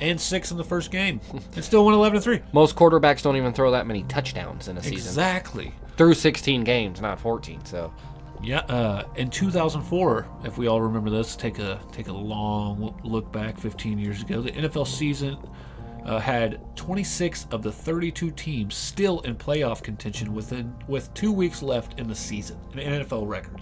and 0.00 0.20
six 0.20 0.50
in 0.50 0.56
the 0.56 0.64
first 0.64 0.90
game, 0.90 1.20
and 1.54 1.64
still 1.64 1.84
won 1.84 1.94
11 1.94 2.16
and 2.16 2.24
3? 2.24 2.40
Most 2.52 2.76
quarterbacks 2.76 3.22
don't 3.22 3.36
even 3.36 3.52
throw 3.52 3.70
that 3.70 3.86
many 3.86 4.02
touchdowns 4.04 4.68
in 4.68 4.76
a 4.76 4.82
season. 4.82 4.96
Exactly. 4.96 5.72
Through 5.96 6.14
16 6.14 6.64
games, 6.64 7.00
not 7.00 7.20
14. 7.20 7.64
So 7.64 7.92
Yeah, 8.42 8.58
uh, 8.60 9.04
in 9.14 9.30
2004, 9.30 10.26
if 10.44 10.58
we 10.58 10.66
all 10.66 10.80
remember 10.80 11.10
this, 11.10 11.36
take 11.36 11.58
a 11.60 11.80
take 11.92 12.08
a 12.08 12.12
long 12.12 12.98
look 13.04 13.30
back 13.30 13.56
15 13.56 13.98
years 13.98 14.22
ago. 14.22 14.40
The 14.40 14.50
NFL 14.50 14.86
season 14.86 15.38
uh, 16.04 16.18
had 16.18 16.60
26 16.76 17.46
of 17.52 17.62
the 17.62 17.70
32 17.70 18.32
teams 18.32 18.74
still 18.74 19.20
in 19.20 19.36
playoff 19.36 19.82
contention 19.82 20.34
within 20.34 20.74
with 20.88 21.12
two 21.14 21.32
weeks 21.32 21.62
left 21.62 22.00
in 22.00 22.08
the 22.08 22.14
season, 22.14 22.58
an 22.72 23.04
NFL 23.04 23.28
record. 23.28 23.60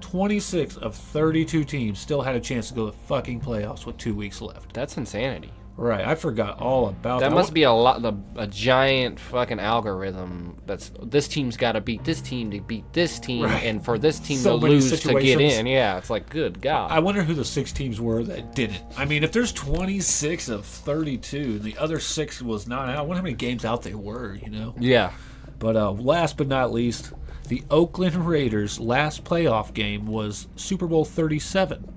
26 0.00 0.76
of 0.76 0.94
32 0.94 1.64
teams 1.64 1.98
still 1.98 2.20
had 2.20 2.36
a 2.36 2.40
chance 2.40 2.68
to 2.68 2.74
go 2.74 2.86
to 2.86 2.92
fucking 2.92 3.40
playoffs 3.40 3.86
with 3.86 3.96
two 3.96 4.14
weeks 4.14 4.42
left. 4.42 4.72
that's 4.74 4.98
insanity. 4.98 5.50
Right, 5.76 6.06
I 6.06 6.14
forgot 6.14 6.60
all 6.60 6.88
about 6.88 7.18
that. 7.20 7.30
That 7.30 7.34
must 7.34 7.52
be 7.52 7.64
a 7.64 7.72
lot, 7.72 8.00
the, 8.00 8.14
a 8.36 8.46
giant 8.46 9.18
fucking 9.18 9.58
algorithm. 9.58 10.56
That's 10.66 10.92
this 11.02 11.26
team's 11.26 11.56
got 11.56 11.72
to 11.72 11.80
beat 11.80 12.04
this 12.04 12.20
team 12.20 12.52
to 12.52 12.60
beat 12.60 12.84
this 12.92 13.18
team, 13.18 13.42
Right. 13.44 13.64
and 13.64 13.84
for 13.84 13.98
this 13.98 14.20
team 14.20 14.38
So 14.38 14.58
to 14.60 14.66
lose 14.66 15.00
to 15.02 15.20
get 15.20 15.40
in. 15.40 15.66
Yeah, 15.66 15.98
it's 15.98 16.10
like 16.10 16.30
good 16.30 16.60
God. 16.60 16.92
I 16.92 17.00
wonder 17.00 17.24
who 17.24 17.34
the 17.34 17.44
six 17.44 17.72
teams 17.72 18.00
were 18.00 18.22
that 18.22 18.54
didn't. 18.54 18.82
I 18.96 19.04
mean, 19.04 19.24
if 19.24 19.32
there's 19.32 19.52
26 19.52 20.48
of 20.48 20.64
32, 20.64 21.36
and 21.38 21.62
the 21.62 21.76
other 21.78 21.98
six 21.98 22.40
was 22.40 22.68
not 22.68 22.88
out, 22.88 22.96
I 22.96 23.00
wonder 23.00 23.16
how 23.16 23.22
many 23.24 23.34
games 23.34 23.64
out 23.64 23.82
they 23.82 23.94
were, 23.94 24.36
you 24.36 24.50
know? 24.50 24.74
yeah, 24.78 25.10
But 25.58 25.74
uh, 25.76 25.90
last 25.90 26.36
but 26.36 26.46
not 26.46 26.72
least, 26.72 27.12
The 27.48 27.62
Oakland 27.70 28.14
Raiders' 28.26 28.78
last 28.78 29.24
playoff 29.24 29.74
game 29.74 30.06
was 30.06 30.46
Super 30.56 30.86
Bowl 30.86 31.04
37. 31.04 31.90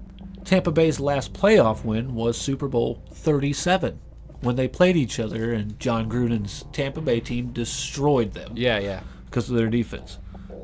Tampa 0.48 0.72
Bay's 0.72 0.98
last 1.00 1.34
playoff 1.34 1.84
win 1.84 2.16
was 2.16 2.38
Super 2.38 2.70
Bowl 2.70 3.04
37 3.12 4.00
when 4.42 4.56
they 4.56 4.68
played 4.70 4.96
each 4.96 5.20
other 5.20 5.52
and 5.52 5.78
Jon 5.78 6.10
Gruden's 6.10 6.64
Tampa 6.72 7.02
Bay 7.02 7.20
team 7.20 7.52
destroyed 7.52 8.34
them 8.34 8.54
Yeah, 8.56 8.80
yeah. 8.80 9.02
because 9.26 9.50
of 9.50 9.58
their 9.58 9.68
defense. 9.68 10.20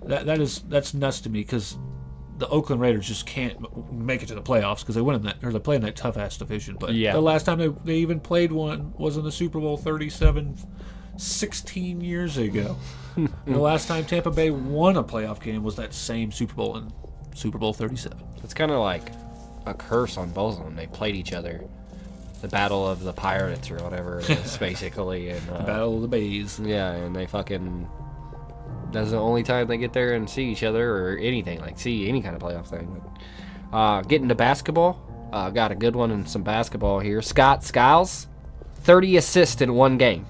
That 0.05 0.25
that 0.27 0.39
is 0.39 0.59
that's 0.69 0.93
nuts 0.93 1.19
to 1.21 1.29
me 1.29 1.41
because 1.41 1.77
the 2.37 2.47
Oakland 2.47 2.81
Raiders 2.81 3.07
just 3.07 3.25
can't 3.25 3.91
make 3.93 4.23
it 4.23 4.27
to 4.27 4.35
the 4.35 4.41
playoffs 4.41 4.79
because 4.79 4.95
they 4.95 5.01
win 5.01 5.17
in 5.17 5.21
that 5.23 5.43
or 5.43 5.51
they 5.51 5.59
play 5.59 5.75
in 5.75 5.81
that 5.81 5.97
tough 5.97 6.15
ass 6.17 6.37
division. 6.37 6.77
But 6.79 6.93
Yeah. 6.93 7.11
the 7.11 7.21
last 7.21 7.45
time 7.45 7.57
they, 7.59 7.67
they 7.83 7.95
even 7.97 8.21
played 8.21 8.53
one 8.53 8.93
was 8.97 9.17
in 9.17 9.23
the 9.25 9.31
Super 9.33 9.59
Bowl 9.59 9.75
37 9.75 10.57
16 11.17 11.99
years 12.01 12.37
ago. 12.37 12.77
The 13.45 13.59
last 13.59 13.87
time 13.87 14.05
Tampa 14.05 14.31
Bay 14.31 14.49
won 14.49 14.97
a 14.97 15.03
playoff 15.03 15.39
game 15.39 15.61
was 15.61 15.75
that 15.75 15.93
same 15.93 16.31
Super 16.31 16.55
Bowl 16.55 16.77
in 16.77 16.91
Super 17.35 17.59
Bowl 17.59 17.71
37. 17.71 18.17
It's 18.43 18.55
kind 18.55 18.71
of 18.71 18.79
like 18.79 19.11
a 19.65 19.73
curse 19.73 20.17
on 20.17 20.31
both 20.31 20.57
of 20.57 20.65
them. 20.65 20.75
They 20.75 20.87
played 20.87 21.15
each 21.15 21.33
other. 21.33 21.63
The 22.41 22.47
Battle 22.49 22.87
of 22.87 23.03
the 23.03 23.13
Pirates 23.13 23.71
or 23.71 23.77
whatever 23.77 24.19
it 24.19 24.29
is, 24.29 24.57
basically. 24.59 25.29
And, 25.29 25.49
uh, 25.49 25.63
Battle 25.65 25.95
of 25.95 26.01
the 26.01 26.07
Bays. 26.07 26.59
Yeah, 26.59 26.91
and 26.91 27.15
they 27.15 27.25
fucking. 27.25 27.87
That's 28.91 29.11
the 29.11 29.17
only 29.17 29.43
time 29.43 29.67
they 29.67 29.77
get 29.77 29.93
there 29.93 30.13
and 30.13 30.29
see 30.29 30.43
each 30.45 30.63
other 30.63 30.95
or 30.95 31.17
anything, 31.17 31.59
like 31.61 31.79
see 31.79 32.07
any 32.07 32.21
kind 32.21 32.35
of 32.35 32.41
playoff 32.41 32.67
thing. 32.67 33.01
Uh, 33.71 34.01
getting 34.01 34.27
to 34.27 34.35
basketball, 34.35 35.01
uh, 35.31 35.49
got 35.49 35.71
a 35.71 35.75
good 35.75 35.95
one 35.95 36.11
in 36.11 36.27
some 36.27 36.43
basketball 36.43 36.99
here. 36.99 37.21
Scott 37.21 37.63
Skiles, 37.63 38.27
30 38.81 39.17
assists 39.17 39.61
in 39.61 39.73
one 39.73 39.97
game. 39.97 40.27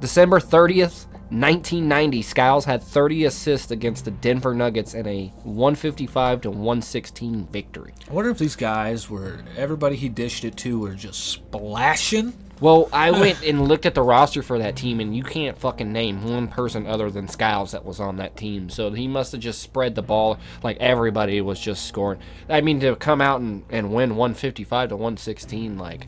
December 0.00 0.38
30th, 0.38 1.06
1990, 1.30 2.22
Skiles 2.22 2.64
had 2.64 2.82
30 2.82 3.24
assists 3.26 3.70
against 3.70 4.04
the 4.04 4.10
Denver 4.10 4.52
Nuggets 4.52 4.94
in 4.94 5.06
a 5.06 5.28
155 5.44 6.40
to 6.40 6.50
116 6.50 7.46
victory. 7.52 7.94
I 8.08 8.12
wonder 8.12 8.30
if 8.30 8.38
these 8.38 8.56
guys 8.56 9.08
were 9.08 9.38
everybody 9.56 9.94
he 9.94 10.08
dished 10.08 10.44
it 10.44 10.56
to 10.58 10.80
were 10.80 10.94
just 10.94 11.20
splashing. 11.20 12.32
Well, 12.60 12.88
I 12.92 13.12
went 13.12 13.42
and 13.42 13.68
looked 13.68 13.86
at 13.86 13.94
the 13.94 14.02
roster 14.02 14.42
for 14.42 14.58
that 14.58 14.74
team, 14.74 14.98
and 14.98 15.16
you 15.16 15.22
can't 15.22 15.56
fucking 15.56 15.92
name 15.92 16.24
one 16.24 16.48
person 16.48 16.86
other 16.86 17.10
than 17.10 17.28
Skiles 17.28 17.72
that 17.72 17.84
was 17.84 18.00
on 18.00 18.16
that 18.16 18.36
team. 18.36 18.68
So 18.68 18.90
he 18.90 19.06
must 19.08 19.32
have 19.32 19.40
just 19.40 19.62
spread 19.62 19.94
the 19.94 20.02
ball 20.02 20.38
like 20.62 20.76
everybody 20.78 21.40
was 21.40 21.60
just 21.60 21.86
scoring. 21.86 22.20
I 22.48 22.60
mean, 22.60 22.80
to 22.80 22.96
come 22.96 23.20
out 23.20 23.40
and, 23.40 23.64
and 23.70 23.94
win 23.94 24.16
155 24.16 24.90
to 24.90 24.96
116, 24.96 25.78
like 25.78 26.06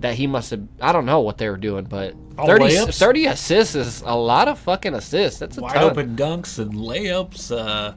that, 0.00 0.14
he 0.14 0.26
must 0.26 0.50
have. 0.50 0.66
I 0.80 0.92
don't 0.92 1.06
know 1.06 1.20
what 1.20 1.38
they 1.38 1.48
were 1.48 1.56
doing, 1.56 1.84
but 1.84 2.14
All 2.38 2.46
30, 2.46 2.92
30 2.92 3.26
assists 3.26 3.74
is 3.74 4.02
a 4.02 4.16
lot 4.16 4.48
of 4.48 4.58
fucking 4.58 4.94
assists. 4.94 5.38
That's 5.38 5.58
a 5.58 5.62
wide 5.62 5.74
ton. 5.74 5.84
open 5.84 6.16
dunks 6.16 6.58
and 6.58 6.74
layups, 6.74 7.56
uh, 7.56 7.94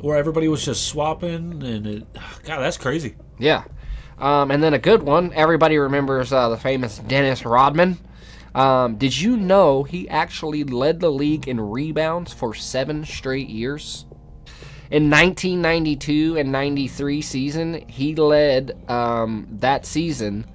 where 0.00 0.16
everybody 0.16 0.48
was 0.48 0.64
just 0.64 0.86
swapping, 0.86 1.62
and 1.62 1.86
it, 1.86 2.06
God, 2.44 2.60
that's 2.60 2.76
crazy. 2.76 3.16
Yeah. 3.38 3.64
Um, 4.18 4.50
and 4.50 4.62
then 4.62 4.74
a 4.74 4.78
good 4.78 5.02
one. 5.02 5.32
Everybody 5.34 5.78
remembers 5.78 6.32
uh, 6.32 6.48
the 6.48 6.56
famous 6.56 6.98
Dennis 6.98 7.44
Rodman. 7.44 7.98
Um, 8.54 8.96
did 8.96 9.18
you 9.18 9.36
know 9.36 9.84
he 9.84 10.08
actually 10.08 10.64
led 10.64 11.00
the 11.00 11.10
league 11.10 11.46
in 11.46 11.60
rebounds 11.60 12.32
for 12.32 12.54
seven 12.54 13.04
straight 13.04 13.48
years? 13.48 14.06
In 14.90 15.10
1992 15.10 16.38
and 16.38 16.50
93 16.50 17.20
season, 17.20 17.88
he 17.88 18.14
led 18.14 18.76
um, 18.90 19.46
that 19.60 19.84
season 19.84 20.46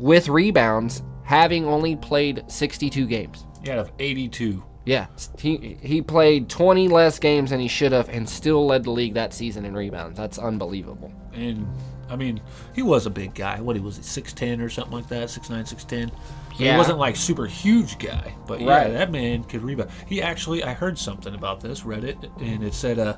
with 0.00 0.28
rebounds, 0.28 1.02
having 1.24 1.64
only 1.64 1.96
played 1.96 2.44
62 2.48 3.06
games. 3.06 3.46
Yeah, 3.62 3.80
of 3.80 3.92
82. 3.98 4.62
Yeah, 4.86 5.06
he 5.38 5.78
he 5.80 6.02
played 6.02 6.50
20 6.50 6.88
less 6.88 7.18
games 7.18 7.48
than 7.50 7.58
he 7.60 7.68
should 7.68 7.92
have, 7.92 8.10
and 8.10 8.28
still 8.28 8.66
led 8.66 8.84
the 8.84 8.90
league 8.90 9.14
that 9.14 9.32
season 9.32 9.64
in 9.64 9.74
rebounds. 9.74 10.18
That's 10.18 10.38
unbelievable. 10.38 11.10
And 11.32 11.66
I 12.10 12.16
mean, 12.16 12.42
he 12.74 12.82
was 12.82 13.06
a 13.06 13.10
big 13.10 13.34
guy. 13.34 13.62
What 13.62 13.76
he 13.76 13.80
was, 13.80 13.96
six 14.02 14.34
ten 14.34 14.60
or 14.60 14.68
something 14.68 14.92
like 14.92 15.08
that, 15.08 15.30
six 15.30 15.48
nine, 15.48 15.64
six 15.64 15.84
ten. 15.84 16.12
Yeah. 16.58 16.72
He 16.72 16.78
wasn't 16.78 16.98
like 16.98 17.16
super 17.16 17.46
huge 17.46 17.98
guy, 17.98 18.34
but 18.46 18.60
yeah, 18.60 18.66
Right. 18.82 18.92
that 18.92 19.10
man 19.10 19.44
could 19.44 19.62
rebound. 19.62 19.90
He 20.06 20.20
actually, 20.20 20.62
I 20.62 20.74
heard 20.74 20.98
something 20.98 21.34
about 21.34 21.60
this, 21.62 21.84
read 21.86 22.04
it, 22.04 22.18
and 22.40 22.62
it 22.62 22.74
said 22.74 22.98
uh, 22.98 23.16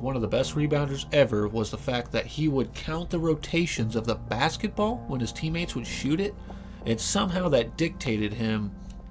one 0.00 0.16
of 0.16 0.22
the 0.22 0.28
best 0.28 0.54
rebounders 0.54 1.06
ever 1.12 1.48
was 1.48 1.70
the 1.70 1.78
fact 1.78 2.12
that 2.12 2.26
he 2.26 2.48
would 2.48 2.72
count 2.74 3.10
the 3.10 3.18
rotations 3.18 3.96
of 3.96 4.06
the 4.06 4.14
basketball 4.14 5.04
when 5.08 5.20
his 5.20 5.32
teammates 5.32 5.74
would 5.74 5.86
shoot 5.86 6.20
it, 6.20 6.34
and 6.84 7.00
somehow 7.00 7.48
that 7.48 7.76
dictated 7.76 8.32
him 8.32 8.70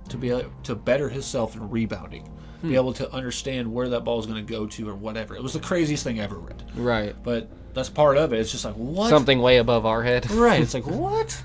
to 0.10 0.18
be 0.18 0.30
able 0.30 0.52
to 0.64 0.76
better 0.76 1.10
himself 1.10 1.56
in 1.56 1.70
rebounding, 1.70 2.24
be 2.62 2.70
hmm. 2.70 2.76
able 2.76 2.94
to 2.94 3.12
understand 3.12 3.72
where 3.72 3.90
that 3.90 4.04
ball 4.04 4.20
is 4.20 4.26
going 4.26 4.44
to 4.46 4.52
go 4.52 4.66
to 4.68 4.88
or 4.88 4.96
whatever. 4.96 5.36
It 5.36 5.44
was 5.44 5.54
the 5.54 5.60
craziest 5.60 6.04
thing 6.04 6.20
I 6.20 6.24
ever 6.24 6.38
read 6.38 6.64
Right. 6.76 7.16
but 7.24 7.50
that's 7.74 7.90
part 7.90 8.18
of 8.18 8.32
it. 8.34 8.40
It's 8.40 8.52
just 8.52 8.66
like 8.66 8.76
what? 8.76 9.10
Something 9.10 9.40
way 9.42 9.58
above 9.58 9.86
our 9.86 10.02
head. 10.02 10.30
Right. 10.32 10.62
It's 10.62 10.74
like 10.74 10.86
what? 10.88 11.42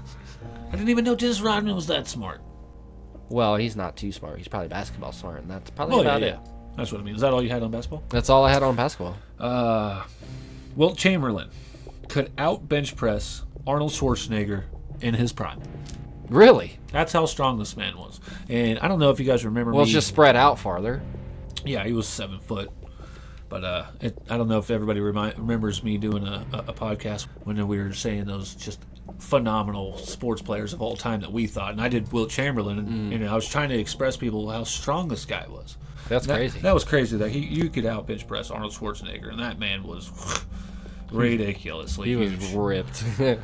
I 0.69 0.73
didn't 0.73 0.89
even 0.89 1.05
know 1.05 1.17
Dennis 1.17 1.41
Rodman 1.41 1.75
was 1.75 1.89
that 1.89 2.07
smart. 2.07 2.41
Well, 3.29 3.57
he's 3.57 3.77
not 3.77 3.97
too 3.97 4.13
smart. 4.13 4.39
He's 4.39 4.49
probably 4.49 4.69
basketball 4.69 5.13
smart, 5.13 5.43
and 5.43 5.51
that's 5.51 5.71
probably 5.71 5.97
Oh 5.97 6.03
yeah, 6.03 6.09
about 6.09 6.21
yeah. 6.23 6.29
it. 6.29 6.39
That's 6.77 6.93
what 6.93 7.01
I 7.01 7.05
mean. 7.05 7.15
Is 7.15 7.21
that 7.21 7.33
all 7.33 7.43
you 7.43 7.51
had 7.51 7.63
on 7.63 7.71
basketball? 7.71 8.03
That's 8.09 8.31
all 8.31 8.45
I 8.45 8.53
had 8.53 8.63
on 8.63 8.77
basketball. 8.77 9.17
Uh, 9.39 10.05
Wilt 10.77 10.97
Chamberlain 10.97 11.51
could 12.09 12.31
out 12.39 12.69
bench 12.69 12.97
press 12.97 13.43
Arnold 13.67 13.93
Schwarzenegger 13.93 14.65
in 15.01 15.15
his 15.15 15.33
prime. 15.33 15.61
Really? 16.29 16.79
That's 16.93 17.13
how 17.13 17.27
strong 17.27 17.59
this 17.59 17.77
man 17.77 17.99
was. 17.99 18.21
And 18.49 18.79
I 18.79 18.89
don't 18.89 18.99
know 19.01 19.11
if 19.11 19.19
you 19.21 19.27
guys 19.27 19.45
remember 19.45 19.73
Well, 19.73 19.81
me. 19.81 19.91
it's 19.91 19.93
just 19.93 20.09
spread 20.09 20.37
out 20.37 20.59
farther. 20.59 21.03
yeah, 21.65 21.85
he 21.85 21.93
was 21.93 22.07
seven 22.07 22.39
foot. 22.41 22.71
But 23.49 23.65
uh, 23.65 23.87
it, 24.01 24.17
I 24.31 24.37
don't 24.37 24.47
know 24.47 24.59
if 24.59 24.71
everybody 24.71 25.01
remi- 25.01 25.35
remembers 25.37 25.83
me 25.83 25.99
doing 25.99 26.25
a, 26.25 26.47
a, 26.53 26.59
a 26.69 26.73
podcast 26.73 27.27
when 27.43 27.67
we 27.67 27.79
were 27.79 27.93
saying 27.93 28.27
those 28.27 28.55
just 28.55 28.81
phenomenal 29.19 29.99
sports 29.99 30.43
players 30.43 30.73
of 30.73 30.83
all 30.83 30.97
time 30.97 31.21
that 31.21 31.33
we 31.33 31.47
thought. 31.47 31.73
And 31.73 31.81
I 31.81 31.89
did 31.89 32.13
Wilt 32.13 32.31
Chamberlain, 32.31 32.79
and 32.79 32.89
mm. 32.89 33.13
you 33.13 33.19
know, 33.19 33.31
I 33.31 33.35
was 33.35 33.49
trying 33.49 33.69
to 33.71 33.79
express 33.79 34.17
people 34.17 34.51
how 34.51 34.65
strong 34.65 35.09
this 35.09 35.25
guy 35.25 35.47
was. 35.49 35.77
That's 36.09 36.27
That, 36.27 36.37
crazy. 36.37 36.59
That 36.61 36.75
was 36.75 36.85
crazy. 36.85 37.17
That 37.17 37.31
he 37.31 37.41
you 37.41 37.69
could 37.69 37.87
out 37.87 38.07
bench 38.07 38.27
press 38.27 38.51
Arnold 38.51 38.73
Schwarzenegger, 38.73 39.31
and 39.31 39.39
that 39.39 39.59
man 39.59 39.83
was 39.85 40.11
ridiculously 41.11 42.09
he 42.09 42.17
was 42.17 42.53
ripped. 42.53 43.05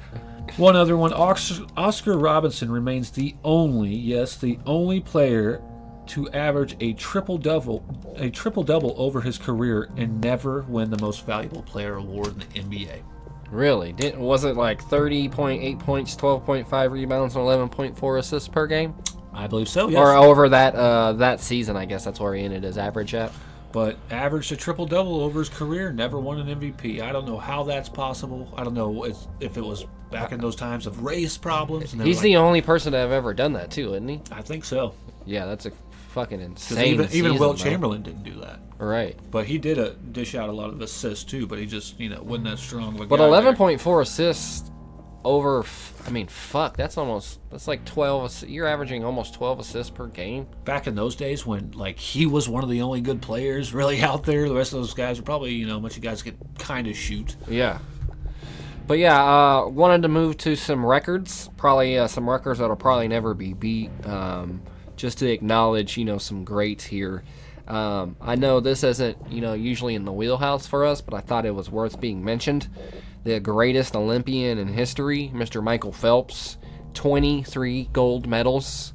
One 0.56 0.76
other 0.76 0.96
one, 0.96 1.12
Oscar 1.12 2.16
Robinson 2.16 2.70
remains 2.70 3.10
the 3.10 3.34
only, 3.44 3.94
yes, 3.94 4.36
the 4.36 4.58
only 4.64 5.00
player 5.00 5.60
to 6.06 6.30
average 6.30 6.76
a 6.80 6.92
triple 6.94 7.36
double, 7.36 7.84
a 8.16 8.30
triple 8.30 8.62
double 8.62 8.94
over 8.96 9.20
his 9.20 9.38
career 9.38 9.90
and 9.96 10.20
never 10.20 10.62
win 10.62 10.88
the 10.90 10.98
most 10.98 11.26
valuable 11.26 11.62
player 11.62 11.96
award 11.96 12.28
in 12.28 12.70
the 12.70 12.78
NBA. 12.78 13.02
Really? 13.56 13.92
Didn't 13.92 14.20
was 14.20 14.44
it 14.44 14.56
like 14.56 14.82
thirty 14.82 15.28
point 15.28 15.62
eight 15.62 15.78
points, 15.78 16.14
twelve 16.16 16.44
point 16.44 16.68
five 16.68 16.92
rebounds, 16.92 17.34
and 17.34 17.42
eleven 17.42 17.68
point 17.68 17.96
four 17.98 18.18
assists 18.18 18.48
per 18.48 18.66
game? 18.66 18.94
I 19.34 19.46
believe 19.46 19.68
so, 19.68 19.88
yes. 19.88 19.98
Or 19.98 20.12
over 20.14 20.48
that 20.48 20.74
uh, 20.74 21.12
that 21.14 21.40
season, 21.40 21.76
I 21.76 21.84
guess 21.84 22.04
that's 22.04 22.20
where 22.20 22.34
he 22.34 22.42
ended 22.44 22.62
his 22.62 22.78
average 22.78 23.14
at. 23.14 23.32
but 23.72 23.98
averaged 24.10 24.52
a 24.52 24.56
triple 24.56 24.86
double 24.86 25.20
over 25.20 25.40
his 25.40 25.48
career, 25.50 25.92
never 25.92 26.18
won 26.18 26.38
an 26.38 26.58
MVP. 26.60 27.00
I 27.02 27.12
don't 27.12 27.26
know 27.26 27.36
how 27.38 27.62
that's 27.64 27.88
possible. 27.90 28.52
I 28.56 28.64
don't 28.64 28.72
know 28.74 29.04
if, 29.04 29.16
if 29.40 29.56
it 29.58 29.64
was 29.64 29.84
back 30.10 30.32
in 30.32 30.40
those 30.40 30.56
times 30.56 30.86
of 30.86 31.02
race 31.02 31.36
problems. 31.36 31.92
He's 31.92 32.16
like- 32.18 32.22
the 32.22 32.36
only 32.36 32.62
person 32.62 32.92
to 32.92 32.98
have 32.98 33.10
ever 33.12 33.34
done 33.34 33.52
that 33.54 33.70
too, 33.70 33.92
isn't 33.92 34.08
he? 34.08 34.20
I 34.32 34.40
think 34.40 34.64
so. 34.64 34.94
Yeah, 35.26 35.44
that's 35.44 35.66
a 35.66 35.72
fucking 36.16 36.40
insane. 36.40 36.94
even 36.94 37.08
even 37.12 37.36
though. 37.36 37.54
Chamberlain 37.54 38.02
didn't 38.02 38.22
do 38.22 38.40
that. 38.40 38.58
Right. 38.78 39.18
But 39.30 39.46
he 39.46 39.58
did 39.58 39.76
a 39.76 39.90
dish 39.92 40.34
out 40.34 40.48
a 40.48 40.52
lot 40.52 40.70
of 40.70 40.80
assists 40.80 41.24
too. 41.24 41.46
But 41.46 41.58
he 41.58 41.66
just 41.66 42.00
you 42.00 42.08
know 42.08 42.22
wasn't 42.22 42.48
that 42.48 42.58
strong. 42.58 42.96
But 42.96 43.10
guy 43.10 43.24
eleven 43.24 43.50
there. 43.50 43.56
point 43.56 43.80
four 43.80 44.00
assists 44.00 44.70
over. 45.24 45.64
I 46.06 46.10
mean, 46.10 46.26
fuck. 46.26 46.76
That's 46.76 46.96
almost. 46.96 47.40
That's 47.50 47.68
like 47.68 47.84
twelve. 47.84 48.44
You're 48.48 48.66
averaging 48.66 49.04
almost 49.04 49.34
twelve 49.34 49.60
assists 49.60 49.90
per 49.90 50.06
game. 50.06 50.46
back 50.64 50.86
in 50.86 50.94
those 50.94 51.16
days 51.16 51.44
when 51.44 51.72
like 51.72 51.98
he 51.98 52.24
was 52.24 52.48
one 52.48 52.64
of 52.64 52.70
the 52.70 52.80
only 52.80 53.02
good 53.02 53.20
players 53.20 53.74
really 53.74 54.00
out 54.10 54.24
there. 54.24 54.48
The 54.48 54.54
rest 54.54 54.72
of 54.72 54.78
those 54.80 54.94
guys 54.94 55.18
were 55.18 55.24
probably 55.24 55.52
you 55.52 55.66
know 55.66 55.76
a 55.76 55.80
bunch 55.80 55.96
of 55.96 56.02
guys 56.02 56.22
could 56.22 56.38
kind 56.58 56.86
of 56.86 56.96
shoot. 56.96 57.36
Yeah. 57.46 57.78
But 58.86 59.00
yeah, 59.00 59.20
uh, 59.20 59.66
wanted 59.66 60.02
to 60.02 60.08
move 60.08 60.38
to 60.38 60.54
some 60.54 60.86
records. 60.86 61.50
Probably 61.56 61.98
uh, 61.98 62.06
some 62.06 62.30
records 62.30 62.60
that'll 62.60 62.76
probably 62.76 63.08
never 63.08 63.34
be 63.34 63.52
beat. 63.52 63.90
Um, 64.06 64.62
just 64.96 65.18
to 65.18 65.30
acknowledge, 65.30 65.96
you 65.96 66.04
know, 66.04 66.18
some 66.18 66.44
greats 66.44 66.84
here. 66.84 67.22
Um, 67.68 68.16
I 68.20 68.36
know 68.36 68.60
this 68.60 68.84
isn't, 68.84 69.16
you 69.30 69.40
know, 69.40 69.52
usually 69.54 69.94
in 69.94 70.04
the 70.04 70.12
wheelhouse 70.12 70.66
for 70.66 70.84
us, 70.84 71.00
but 71.00 71.14
I 71.14 71.20
thought 71.20 71.44
it 71.46 71.54
was 71.54 71.68
worth 71.70 72.00
being 72.00 72.24
mentioned. 72.24 72.68
The 73.24 73.40
greatest 73.40 73.96
Olympian 73.96 74.58
in 74.58 74.68
history, 74.68 75.30
Mr. 75.34 75.62
Michael 75.62 75.90
Phelps, 75.92 76.58
23 76.94 77.88
gold 77.92 78.26
medals, 78.28 78.94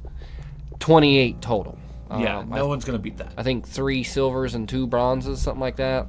28 0.80 1.40
total. 1.40 1.78
Yeah, 2.18 2.38
Um, 2.40 2.50
no 2.50 2.66
one's 2.66 2.84
gonna 2.84 2.98
beat 2.98 3.16
that. 3.18 3.32
I 3.38 3.42
think 3.42 3.66
three 3.66 4.02
silvers 4.02 4.54
and 4.54 4.68
two 4.68 4.86
bronzes, 4.86 5.40
something 5.40 5.60
like 5.60 5.76
that. 5.76 6.06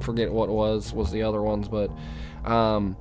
Forget 0.00 0.30
what 0.32 0.48
was 0.48 0.92
was 0.92 1.10
the 1.10 1.22
other 1.22 1.42
ones, 1.42 1.68
but 1.68 1.90
um, 2.44 2.96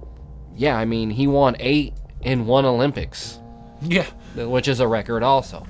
yeah, 0.56 0.76
I 0.78 0.86
mean 0.86 1.10
he 1.12 1.28
won 1.28 1.56
eight 1.60 1.94
in 2.22 2.46
one 2.48 2.66
Olympics, 2.66 3.40
Yeah, 3.82 4.06
which 4.36 4.68
is 4.68 4.80
a 4.80 4.88
record 4.88 5.22
also. 5.24 5.66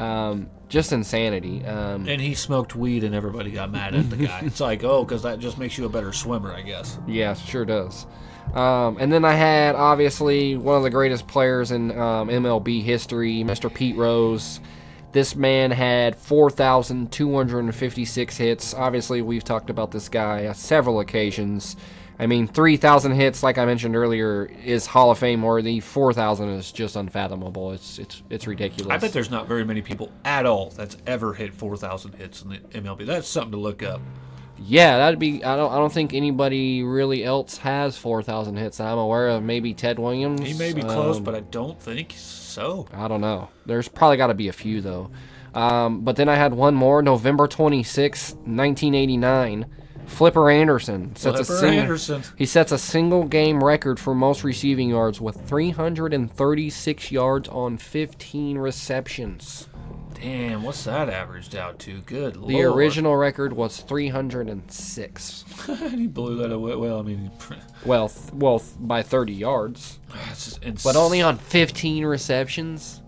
Um, 0.00 0.48
just 0.68 0.92
insanity. 0.92 1.64
Um, 1.64 2.08
And 2.08 2.20
he 2.20 2.34
smoked 2.34 2.76
weed, 2.76 3.02
and 3.04 3.14
everybody 3.14 3.50
got 3.50 3.70
mad 3.70 3.94
at 3.94 4.08
the 4.08 4.16
guy. 4.16 4.40
it's 4.44 4.60
like, 4.60 4.84
oh, 4.84 5.04
because 5.04 5.22
that 5.24 5.40
just 5.40 5.58
makes 5.58 5.76
you 5.76 5.84
a 5.84 5.88
better 5.88 6.12
swimmer, 6.12 6.54
I 6.54 6.62
guess. 6.62 6.98
Yeah, 7.06 7.34
sure 7.34 7.64
does. 7.64 8.06
Um, 8.54 8.96
and 8.98 9.12
then 9.12 9.24
I 9.24 9.34
had 9.34 9.74
obviously 9.74 10.56
one 10.56 10.76
of 10.76 10.82
the 10.82 10.90
greatest 10.90 11.26
players 11.28 11.70
in 11.70 11.90
um, 11.92 12.28
MLB 12.28 12.82
history, 12.82 13.44
Mr. 13.44 13.72
Pete 13.72 13.96
Rose. 13.96 14.60
This 15.12 15.34
man 15.36 15.70
had 15.72 16.16
4,256 16.16 18.36
hits. 18.36 18.74
Obviously, 18.74 19.22
we've 19.22 19.44
talked 19.44 19.70
about 19.70 19.90
this 19.90 20.08
guy 20.08 20.46
on 20.46 20.54
several 20.54 21.00
occasions. 21.00 21.76
I 22.20 22.26
mean, 22.26 22.46
3,000 22.46 23.12
hits, 23.12 23.42
like 23.42 23.56
I 23.56 23.64
mentioned 23.64 23.96
earlier, 23.96 24.44
is 24.62 24.84
Hall 24.86 25.10
of 25.10 25.18
Fame 25.18 25.40
worthy. 25.42 25.80
4,000 25.80 26.50
is 26.50 26.70
just 26.70 26.94
unfathomable. 26.94 27.72
It's 27.72 27.98
it's 27.98 28.22
it's 28.28 28.46
ridiculous. 28.46 28.92
I 28.92 28.98
bet 28.98 29.12
there's 29.12 29.30
not 29.30 29.48
very 29.48 29.64
many 29.64 29.80
people 29.80 30.12
at 30.24 30.44
all 30.44 30.68
that's 30.70 30.98
ever 31.06 31.32
hit 31.32 31.54
4,000 31.54 32.12
hits 32.14 32.42
in 32.42 32.50
the 32.50 32.58
MLB. 32.58 33.06
That's 33.06 33.26
something 33.26 33.52
to 33.52 33.56
look 33.58 33.82
up. 33.82 34.02
Yeah, 34.62 34.98
that'd 34.98 35.18
be. 35.18 35.42
I 35.42 35.56
don't. 35.56 35.72
I 35.72 35.76
don't 35.76 35.90
think 35.90 36.12
anybody 36.12 36.82
really 36.82 37.24
else 37.24 37.56
has 37.56 37.96
four 37.96 38.22
thousand 38.22 38.56
hits 38.58 38.76
that 38.76 38.88
I'm 38.88 38.98
aware 38.98 39.28
of. 39.28 39.42
Maybe 39.42 39.72
Ted 39.72 39.98
Williams. 39.98 40.42
He 40.42 40.52
may 40.52 40.74
be 40.74 40.82
close, 40.82 41.16
Um, 41.16 41.24
but 41.24 41.34
I 41.34 41.40
don't 41.40 41.80
think 41.80 42.12
so. 42.14 42.86
I 42.92 43.08
don't 43.08 43.22
know. 43.22 43.48
There's 43.64 43.88
probably 43.88 44.18
got 44.18 44.26
to 44.26 44.34
be 44.34 44.48
a 44.48 44.52
few 44.52 44.82
though. 44.82 45.10
Um, 45.54 46.02
but 46.02 46.16
then 46.16 46.28
I 46.28 46.34
had 46.34 46.52
one 46.52 46.74
more, 46.74 47.00
November 47.00 47.48
26, 47.48 48.32
1989. 48.34 49.64
Flipper 50.06 50.50
Anderson 50.50 51.14
sets 51.16 51.40
a 51.40 51.44
Flipper 51.44 51.60
single, 51.60 51.80
Anderson. 51.80 52.22
He 52.36 52.46
sets 52.46 52.72
a 52.72 52.78
single 52.78 53.24
game 53.24 53.62
record 53.62 53.98
for 53.98 54.14
most 54.14 54.44
receiving 54.44 54.90
yards 54.90 55.20
with 55.20 55.40
336 55.48 57.12
yards 57.12 57.48
on 57.48 57.78
15 57.78 58.58
receptions. 58.58 59.68
Damn, 60.14 60.62
what's 60.64 60.84
that 60.84 61.08
averaged 61.08 61.56
out 61.56 61.78
to? 61.80 62.00
Good 62.02 62.36
lord. 62.36 62.50
The 62.50 62.62
original 62.64 63.16
record 63.16 63.54
was 63.54 63.80
306. 63.80 65.44
he 65.92 66.06
blew 66.06 66.36
that 66.36 66.52
away. 66.52 66.76
Well, 66.76 66.98
I 66.98 67.02
mean, 67.02 67.30
Well, 67.86 68.08
th- 68.10 68.32
well, 68.34 68.58
th- 68.58 68.72
by 68.80 69.02
30 69.02 69.32
yards. 69.32 69.98
ins- 70.62 70.82
But 70.84 70.96
only 70.96 71.22
on 71.22 71.38
15 71.38 72.04
receptions? 72.04 73.00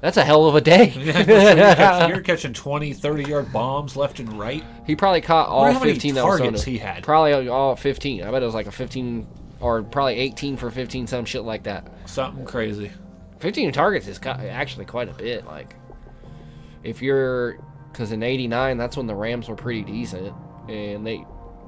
That's 0.00 0.16
a 0.16 0.24
hell 0.24 0.46
of 0.46 0.54
a 0.54 0.60
day. 0.60 0.88
You're, 0.96 1.12
catching, 1.12 2.08
you're 2.14 2.22
catching 2.22 2.54
20, 2.54 2.94
30 2.94 3.24
yard 3.24 3.52
bombs 3.52 3.96
left 3.96 4.18
and 4.18 4.32
right. 4.38 4.64
he 4.86 4.96
probably 4.96 5.20
caught 5.20 5.48
all 5.48 5.70
how 5.70 5.78
15 5.78 6.14
that 6.14 6.24
was 6.24 6.38
targets 6.38 6.62
on 6.62 6.68
it. 6.68 6.72
he 6.72 6.78
had. 6.78 7.04
Probably 7.04 7.48
all 7.48 7.76
15. 7.76 8.22
I 8.22 8.30
bet 8.30 8.42
it 8.42 8.46
was 8.46 8.54
like 8.54 8.66
a 8.66 8.72
15 8.72 9.26
or 9.60 9.82
probably 9.82 10.18
18 10.18 10.56
for 10.56 10.70
15, 10.70 11.06
some 11.06 11.24
shit 11.24 11.42
like 11.42 11.64
that. 11.64 11.86
Something 12.06 12.44
crazy. 12.44 12.90
15 13.40 13.72
targets 13.72 14.06
is 14.06 14.18
actually 14.24 14.86
quite 14.86 15.08
a 15.08 15.14
bit. 15.14 15.46
Like, 15.46 15.74
if 16.82 17.02
you're, 17.02 17.58
because 17.92 18.12
in 18.12 18.22
'89, 18.22 18.78
that's 18.78 18.96
when 18.96 19.06
the 19.06 19.14
Rams 19.14 19.48
were 19.48 19.56
pretty 19.56 19.82
decent, 19.82 20.34
and 20.68 21.06
they, 21.06 21.24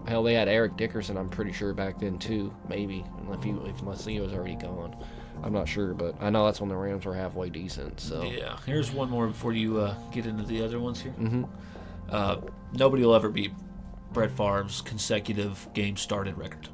hell, 0.07 0.23
they 0.23 0.35
had 0.35 0.49
Eric 0.49 0.77
Dickerson. 0.77 1.17
I'm 1.17 1.29
pretty 1.29 1.53
sure 1.53 1.73
back 1.73 1.99
then 1.99 2.19
too, 2.19 2.55
maybe, 2.69 3.05
unless 3.19 3.43
he, 3.43 3.51
if, 3.51 3.81
unless 3.81 4.05
he 4.05 4.21
was 4.21 4.33
already 4.33 4.57
gone. 4.57 4.97
I'm 5.43 5.53
not 5.53 5.69
sure, 5.69 5.93
but 5.95 6.15
I 6.21 6.31
know 6.31 6.45
that's 6.47 6.61
when 6.61 6.69
the 6.69 6.77
Rams 6.77 7.05
were 7.05 7.15
halfway 7.15 7.51
decent. 7.51 8.01
So 8.01 8.23
Yeah. 8.23 8.59
Here's 8.67 8.91
one 8.93 9.11
more 9.11 9.27
before 9.27 9.53
you 9.53 9.79
uh, 9.81 9.95
get 10.13 10.27
into 10.27 10.45
the 10.45 10.63
other 10.65 10.79
ones 10.81 11.01
here. 11.03 11.15
Mhm. 11.19 11.49
Uh, 12.11 12.37
nobody 12.73 13.05
will 13.05 13.15
ever 13.15 13.29
beat 13.29 13.53
Brett 14.13 14.31
Favre's 14.31 14.83
consecutive 14.83 15.67
game 15.75 15.97
started 15.97 16.37
record. 16.39 16.69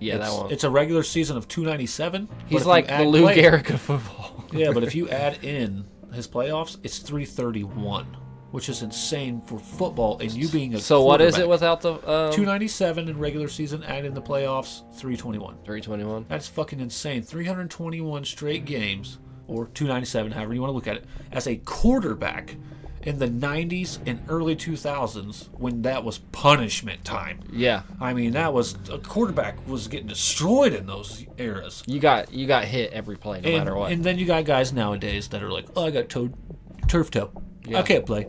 yeah, 0.00 0.16
it's, 0.16 0.28
that 0.28 0.36
one. 0.42 0.52
It's 0.52 0.64
a 0.64 0.70
regular 0.70 1.02
season 1.02 1.36
of 1.36 1.46
297. 1.48 2.28
He's 2.48 2.66
like 2.66 2.88
the 2.88 3.04
Lou 3.04 3.22
play- 3.22 3.36
Gehrig 3.36 3.70
of 3.70 3.80
football. 3.80 4.44
Yeah, 4.52 4.72
but 4.72 4.82
if 4.82 4.94
you 4.96 5.08
add 5.08 5.44
in 5.44 5.84
his 6.12 6.26
playoffs, 6.26 6.76
it's 6.82 6.98
331, 6.98 8.16
which 8.50 8.68
is 8.68 8.82
insane 8.82 9.40
for 9.42 9.58
football. 9.58 10.18
And 10.18 10.30
you 10.32 10.48
being 10.48 10.74
a 10.74 10.78
so 10.80 11.02
what 11.04 11.20
is 11.20 11.38
it 11.38 11.48
without 11.48 11.80
the 11.80 11.94
um, 11.94 12.32
297 12.32 13.08
in 13.08 13.18
regular 13.18 13.48
season, 13.48 13.82
add 13.84 14.04
in 14.04 14.14
the 14.14 14.22
playoffs, 14.22 14.80
321. 14.94 15.54
321? 15.64 16.26
That's 16.28 16.48
fucking 16.48 16.80
insane. 16.80 17.22
321 17.22 18.24
straight 18.24 18.64
games, 18.64 19.18
or 19.46 19.66
297, 19.68 20.32
however 20.32 20.54
you 20.54 20.60
want 20.60 20.70
to 20.70 20.74
look 20.74 20.86
at 20.88 20.96
it, 20.96 21.04
as 21.32 21.46
a 21.46 21.56
quarterback 21.56 22.56
in 23.02 23.18
the 23.18 23.26
90s 23.28 23.98
and 24.04 24.20
early 24.28 24.54
2000s 24.54 25.48
when 25.52 25.80
that 25.82 26.04
was 26.04 26.18
punishment 26.18 27.02
time. 27.04 27.40
Yeah, 27.50 27.82
I 27.98 28.12
mean, 28.12 28.32
that 28.32 28.52
was 28.52 28.74
a 28.92 28.98
quarterback 28.98 29.66
was 29.66 29.88
getting 29.88 30.06
destroyed 30.06 30.74
in 30.74 30.84
those 30.86 31.24
eras. 31.38 31.82
you 31.86 31.98
got 31.98 32.30
you 32.32 32.46
got 32.46 32.64
hit 32.66 32.92
every 32.92 33.16
play, 33.16 33.40
no 33.40 33.48
And, 33.48 33.58
matter 33.64 33.74
what. 33.76 33.90
and 33.92 34.04
then 34.04 34.18
you 34.18 34.26
got 34.26 34.44
guys 34.44 34.72
nowadays 34.74 35.28
that 35.28 35.42
are 35.42 35.50
like, 35.50 35.66
"Oh, 35.76 35.86
I 35.86 35.90
got 35.90 36.08
toe, 36.10 36.28
turf 36.88 37.10
toe. 37.10 37.30
I 37.74 37.82
can't 37.82 38.04
play. 38.04 38.26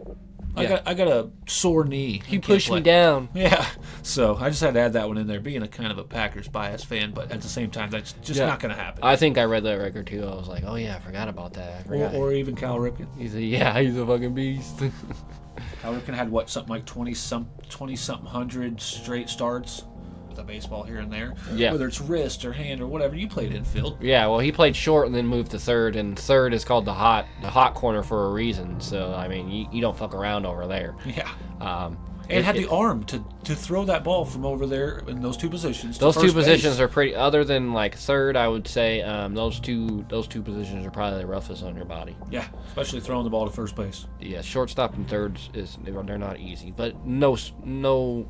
I 0.55 0.63
Yeah. 0.63 0.69
got 0.69 0.87
I 0.87 0.93
got 0.93 1.07
a 1.07 1.29
sore 1.47 1.85
knee. 1.85 2.21
he 2.27 2.39
pushed 2.39 2.69
me 2.71 2.79
down. 2.81 3.29
Yeah, 3.35 3.65
so 4.03 4.35
I 4.35 4.49
just 4.49 4.61
had 4.61 4.73
to 4.73 4.79
add 4.81 4.93
that 4.93 5.07
one 5.07 5.17
in 5.17 5.27
there, 5.27 5.39
being 5.39 5.63
a 5.63 5.67
kind 5.67 5.91
of 5.91 5.97
a 5.97 6.03
Packers 6.03 6.47
bias 6.47 6.83
fan, 6.83 7.11
but 7.11 7.31
at 7.31 7.41
the 7.41 7.47
same 7.47 7.69
time, 7.71 7.89
that's 7.89 8.13
just 8.21 8.39
Yeah. 8.39 8.47
not 8.47 8.59
going 8.59 8.73
to 8.75 8.81
happen. 8.81 9.03
I 9.03 9.15
think 9.15 9.37
I 9.37 9.43
read 9.45 9.63
that 9.63 9.75
record 9.75 10.07
too. 10.07 10.23
I 10.25 10.35
was 10.35 10.47
like, 10.47 10.63
oh 10.65 10.75
yeah, 10.75 10.95
I 10.97 10.99
forgot 10.99 11.27
about 11.29 11.53
that. 11.53 11.85
I 11.89 11.93
or, 11.93 12.09
or 12.15 12.33
even 12.33 12.55
Cal 12.55 12.77
Ripken. 12.79 13.07
he's 13.17 13.35
a 13.35 13.41
yeah, 13.41 13.79
he's 13.79 13.97
a 13.97 14.05
fucking 14.05 14.33
beast. 14.33 14.79
Cal 15.81 15.93
Ripken 15.93 16.13
had 16.13 16.29
what 16.29 16.49
something 16.49 16.69
like 16.69 16.85
twenty 16.85 17.13
some 17.13 17.49
twenty 17.69 17.95
something 17.95 18.27
hundred 18.27 18.79
straight 18.81 19.29
starts 19.29 19.83
with 20.31 20.39
a 20.39 20.43
baseball 20.43 20.83
here 20.83 20.97
and 20.99 21.11
there. 21.11 21.35
Yeah. 21.53 21.71
whether 21.71 21.87
it's 21.87 22.01
wrist 22.01 22.43
or 22.45 22.53
hand 22.53 22.81
or 22.81 22.87
whatever. 22.87 23.15
You 23.15 23.27
played 23.27 23.53
infield. 23.53 23.97
yeah, 24.01 24.25
well, 24.27 24.39
he 24.39 24.51
played 24.51 24.75
short 24.75 25.05
and 25.05 25.15
then 25.15 25.27
moved 25.27 25.51
to 25.51 25.59
third, 25.59 25.95
and 25.95 26.17
third 26.17 26.53
is 26.53 26.65
called 26.65 26.85
the 26.85 26.93
hot 26.93 27.27
the 27.41 27.49
hot 27.49 27.75
corner 27.75 28.01
for 28.01 28.25
a 28.27 28.31
reason. 28.31 28.79
So 28.81 29.13
I 29.13 29.27
mean, 29.27 29.49
you, 29.51 29.67
you 29.71 29.81
don't 29.81 29.97
fuck 29.97 30.13
around 30.15 30.45
over 30.45 30.65
there. 30.67 30.95
Yeah, 31.05 31.29
Um, 31.59 31.97
and 32.29 32.39
it- 32.39 32.45
had 32.45 32.55
it- 32.55 32.61
the 32.63 32.69
arm 32.69 33.03
to 33.05 33.23
to 33.43 33.55
throw 33.55 33.83
that 33.85 34.03
ball 34.03 34.23
from 34.23 34.45
over 34.45 34.65
there 34.67 35.01
in 35.07 35.19
those 35.21 35.35
two 35.35 35.49
positions. 35.49 35.97
those 35.97 36.13
two 36.13 36.21
first 36.21 36.35
base. 36.35 36.45
positions 36.45 36.79
are 36.79 36.87
pretty. 36.87 37.15
Other 37.15 37.43
than 37.43 37.73
like 37.73 37.95
third, 37.95 38.37
I 38.37 38.47
would 38.47 38.67
say 38.67 39.01
um, 39.01 39.33
those 39.33 39.59
two 39.59 40.05
those 40.09 40.27
two 40.27 40.41
positions 40.41 40.85
are 40.85 40.91
probably 40.91 41.19
the 41.19 41.27
roughest 41.27 41.63
on 41.63 41.75
your 41.75 41.85
body. 41.85 42.15
Yeah, 42.29 42.45
especially 42.67 43.01
throwing 43.01 43.23
the 43.25 43.29
ball 43.31 43.45
to 43.47 43.51
first 43.51 43.75
base. 43.75 44.05
Yeah, 44.21 44.41
shortstop 44.41 44.95
and 44.95 45.09
third 45.09 45.39
is 45.53 45.77
they're 45.83 46.17
not 46.17 46.39
easy, 46.39 46.71
but 46.71 47.05
no 47.05 47.35
no 47.65 48.27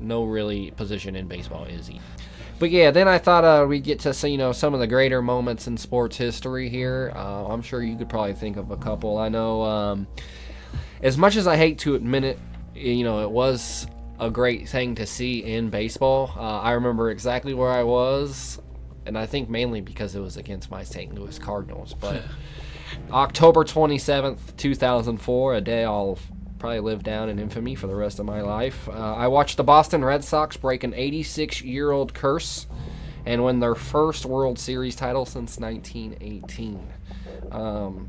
no 0.00 0.24
really 0.24 0.70
position 0.72 1.16
in 1.16 1.26
baseball 1.26 1.64
is 1.64 1.86
he. 1.86 2.00
But 2.58 2.70
yeah, 2.70 2.90
then 2.90 3.06
I 3.06 3.18
thought 3.18 3.44
uh, 3.44 3.66
we'd 3.66 3.84
get 3.84 4.00
to 4.00 4.12
see, 4.12 4.30
you 4.30 4.38
know 4.38 4.52
some 4.52 4.74
of 4.74 4.80
the 4.80 4.86
greater 4.86 5.22
moments 5.22 5.66
in 5.66 5.76
sports 5.76 6.16
history 6.16 6.68
here. 6.68 7.12
Uh, 7.14 7.46
I'm 7.46 7.62
sure 7.62 7.82
you 7.82 7.96
could 7.96 8.08
probably 8.08 8.34
think 8.34 8.56
of 8.56 8.70
a 8.70 8.76
couple. 8.76 9.18
I 9.18 9.28
know, 9.28 9.62
um, 9.62 10.08
as 11.02 11.16
much 11.16 11.36
as 11.36 11.46
I 11.46 11.56
hate 11.56 11.78
to 11.80 11.94
admit 11.94 12.24
it, 12.24 12.38
you 12.74 13.04
know 13.04 13.22
it 13.22 13.30
was 13.30 13.86
a 14.18 14.30
great 14.30 14.68
thing 14.68 14.96
to 14.96 15.06
see 15.06 15.44
in 15.44 15.70
baseball. 15.70 16.32
Uh, 16.36 16.60
I 16.60 16.72
remember 16.72 17.10
exactly 17.10 17.54
where 17.54 17.70
I 17.70 17.84
was, 17.84 18.60
and 19.06 19.16
I 19.16 19.26
think 19.26 19.48
mainly 19.48 19.80
because 19.80 20.16
it 20.16 20.20
was 20.20 20.36
against 20.36 20.70
my 20.70 20.82
St. 20.82 21.14
Louis 21.14 21.38
Cardinals. 21.38 21.94
But 21.94 22.22
October 23.12 23.62
27th, 23.62 24.56
2004, 24.56 25.54
a 25.54 25.60
day 25.60 25.84
I'll 25.84 26.18
probably 26.58 26.80
live 26.80 27.02
down 27.02 27.28
in 27.28 27.38
infamy 27.38 27.74
for 27.74 27.86
the 27.86 27.94
rest 27.94 28.18
of 28.18 28.26
my 28.26 28.40
life. 28.40 28.88
Uh, 28.88 28.92
I 28.92 29.28
watched 29.28 29.56
the 29.56 29.64
Boston 29.64 30.04
Red 30.04 30.24
Sox 30.24 30.56
break 30.56 30.84
an 30.84 30.94
86 30.94 31.62
year 31.62 31.90
old 31.90 32.14
curse 32.14 32.66
and 33.24 33.44
win 33.44 33.60
their 33.60 33.74
first 33.74 34.24
World 34.24 34.58
Series 34.58 34.96
title 34.96 35.26
since 35.26 35.58
1918. 35.58 36.88
Um, 37.52 38.08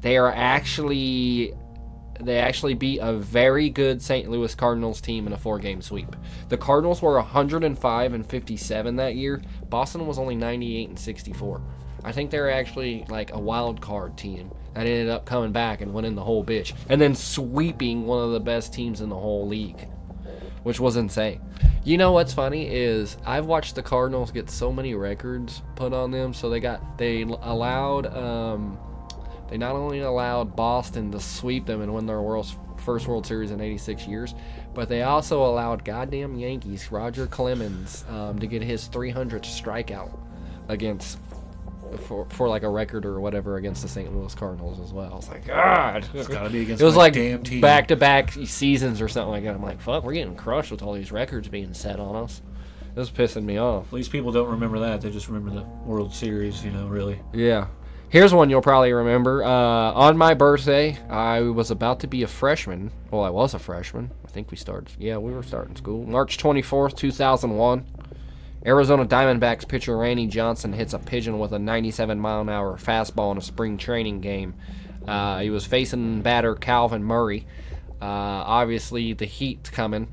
they 0.00 0.16
are 0.16 0.32
actually. 0.32 1.54
They 2.22 2.38
actually 2.38 2.74
beat 2.74 2.98
a 2.98 3.14
very 3.14 3.70
good 3.70 4.02
St. 4.02 4.28
Louis 4.30 4.54
Cardinals 4.54 5.00
team 5.00 5.26
in 5.26 5.32
a 5.32 5.38
four-game 5.38 5.80
sweep. 5.80 6.14
The 6.50 6.58
Cardinals 6.58 7.00
were 7.00 7.14
105 7.14 8.12
and 8.12 8.26
57 8.26 8.96
that 8.96 9.14
year. 9.14 9.40
Boston 9.70 10.06
was 10.06 10.18
only 10.18 10.34
98 10.34 10.90
and 10.90 10.98
64. 10.98 11.62
I 12.04 12.12
think 12.12 12.30
they're 12.30 12.50
actually 12.50 13.06
like 13.08 13.32
a 13.32 13.38
wild 13.38 13.80
card 13.80 14.18
team 14.18 14.50
that 14.74 14.86
ended 14.86 15.08
up 15.08 15.26
coming 15.26 15.52
back 15.52 15.80
and 15.80 15.92
winning 15.92 16.14
the 16.14 16.24
whole 16.24 16.44
bitch, 16.44 16.72
and 16.88 17.00
then 17.00 17.14
sweeping 17.14 18.06
one 18.06 18.22
of 18.22 18.32
the 18.32 18.40
best 18.40 18.72
teams 18.72 19.00
in 19.00 19.08
the 19.08 19.16
whole 19.16 19.46
league, 19.46 19.88
which 20.62 20.80
was 20.80 20.96
insane. 20.96 21.40
You 21.82 21.96
know 21.96 22.12
what's 22.12 22.34
funny 22.34 22.68
is 22.68 23.16
I've 23.24 23.46
watched 23.46 23.74
the 23.74 23.82
Cardinals 23.82 24.30
get 24.30 24.50
so 24.50 24.70
many 24.70 24.94
records 24.94 25.62
put 25.76 25.94
on 25.94 26.10
them. 26.10 26.34
So 26.34 26.50
they 26.50 26.60
got 26.60 26.98
they 26.98 27.22
allowed 27.22 28.06
um, 28.14 28.78
they 29.48 29.56
not 29.56 29.74
only 29.74 30.00
allowed 30.00 30.54
Boston 30.54 31.10
to 31.12 31.20
sweep 31.20 31.64
them 31.64 31.80
and 31.80 31.94
win 31.94 32.06
their 32.06 32.20
world's 32.20 32.54
first 32.76 33.06
World 33.06 33.26
Series 33.26 33.50
in 33.50 33.60
86 33.60 34.06
years, 34.06 34.34
but 34.74 34.88
they 34.88 35.02
also 35.02 35.44
allowed 35.44 35.84
goddamn 35.84 36.36
Yankees 36.36 36.92
Roger 36.92 37.26
Clemens 37.26 38.04
um, 38.08 38.38
to 38.38 38.46
get 38.46 38.62
his 38.62 38.88
300th 38.88 39.42
strikeout 39.42 40.18
against 40.68 41.18
for, 41.98 42.26
for 42.30 42.48
like 42.48 42.62
a 42.62 42.68
record 42.68 43.04
or 43.06 43.20
whatever 43.20 43.56
against 43.56 43.82
the 43.82 43.88
St. 43.88 44.14
Louis 44.14 44.34
Cardinals 44.34 44.80
as 44.80 44.92
well. 44.92 45.12
I 45.12 45.16
was 45.16 45.28
like, 45.28 45.46
God, 45.46 46.06
It's 46.14 46.28
got 46.28 46.44
to 46.44 46.50
be 46.50 46.62
against 46.62 46.80
it 46.82 46.84
was 46.84 46.94
my 46.94 47.02
like 47.02 47.12
damn 47.14 47.42
team. 47.42 47.60
back 47.60 47.88
to 47.88 47.96
back 47.96 48.32
seasons 48.32 49.00
or 49.00 49.08
something 49.08 49.30
like 49.30 49.44
that. 49.44 49.54
I'm 49.54 49.62
like, 49.62 49.80
fuck, 49.80 50.04
we're 50.04 50.12
getting 50.14 50.36
crushed 50.36 50.70
with 50.70 50.82
all 50.82 50.92
these 50.94 51.12
records 51.12 51.48
being 51.48 51.74
set 51.74 51.98
on 52.00 52.16
us. 52.16 52.42
This 52.94 53.08
is 53.08 53.14
pissing 53.14 53.44
me 53.44 53.56
off. 53.58 53.86
At 53.88 53.92
least 53.92 54.10
people 54.10 54.32
don't 54.32 54.48
remember 54.50 54.80
that. 54.80 55.00
They 55.00 55.10
just 55.10 55.28
remember 55.28 55.50
the 55.60 55.64
World 55.84 56.12
Series. 56.12 56.64
You 56.64 56.72
know, 56.72 56.86
really. 56.88 57.20
Yeah. 57.32 57.68
Here's 58.08 58.34
one 58.34 58.50
you'll 58.50 58.60
probably 58.60 58.92
remember. 58.92 59.44
Uh, 59.44 59.48
on 59.48 60.18
my 60.18 60.34
birthday, 60.34 60.98
I 61.08 61.42
was 61.42 61.70
about 61.70 62.00
to 62.00 62.08
be 62.08 62.24
a 62.24 62.26
freshman. 62.26 62.90
Well, 63.12 63.22
I 63.22 63.30
was 63.30 63.54
a 63.54 63.60
freshman. 63.60 64.10
I 64.24 64.28
think 64.28 64.50
we 64.50 64.56
started. 64.56 64.90
Yeah, 64.98 65.18
we 65.18 65.32
were 65.32 65.44
starting 65.44 65.76
school. 65.76 66.04
March 66.04 66.36
24th, 66.36 66.96
2001. 66.96 67.84
Arizona 68.64 69.06
Diamondbacks 69.06 69.66
pitcher 69.66 69.96
Randy 69.96 70.26
Johnson 70.26 70.72
hits 70.72 70.92
a 70.92 70.98
pigeon 70.98 71.38
with 71.38 71.52
a 71.52 71.58
97 71.58 72.20
mile 72.20 72.42
an 72.42 72.48
hour 72.48 72.76
fastball 72.76 73.32
in 73.32 73.38
a 73.38 73.42
spring 73.42 73.78
training 73.78 74.20
game. 74.20 74.54
Uh, 75.06 75.40
he 75.40 75.50
was 75.50 75.64
facing 75.64 76.20
batter 76.22 76.54
Calvin 76.54 77.02
Murray. 77.02 77.46
Uh, 78.02 78.04
obviously, 78.04 79.12
the 79.12 79.24
heat's 79.24 79.70
coming, 79.70 80.08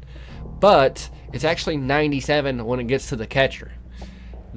but 0.60 1.10
it's 1.34 1.44
actually 1.44 1.78
97 1.78 2.66
when 2.66 2.80
it 2.80 2.88
gets 2.88 3.10
to 3.10 3.16
the 3.16 3.28
catcher 3.28 3.72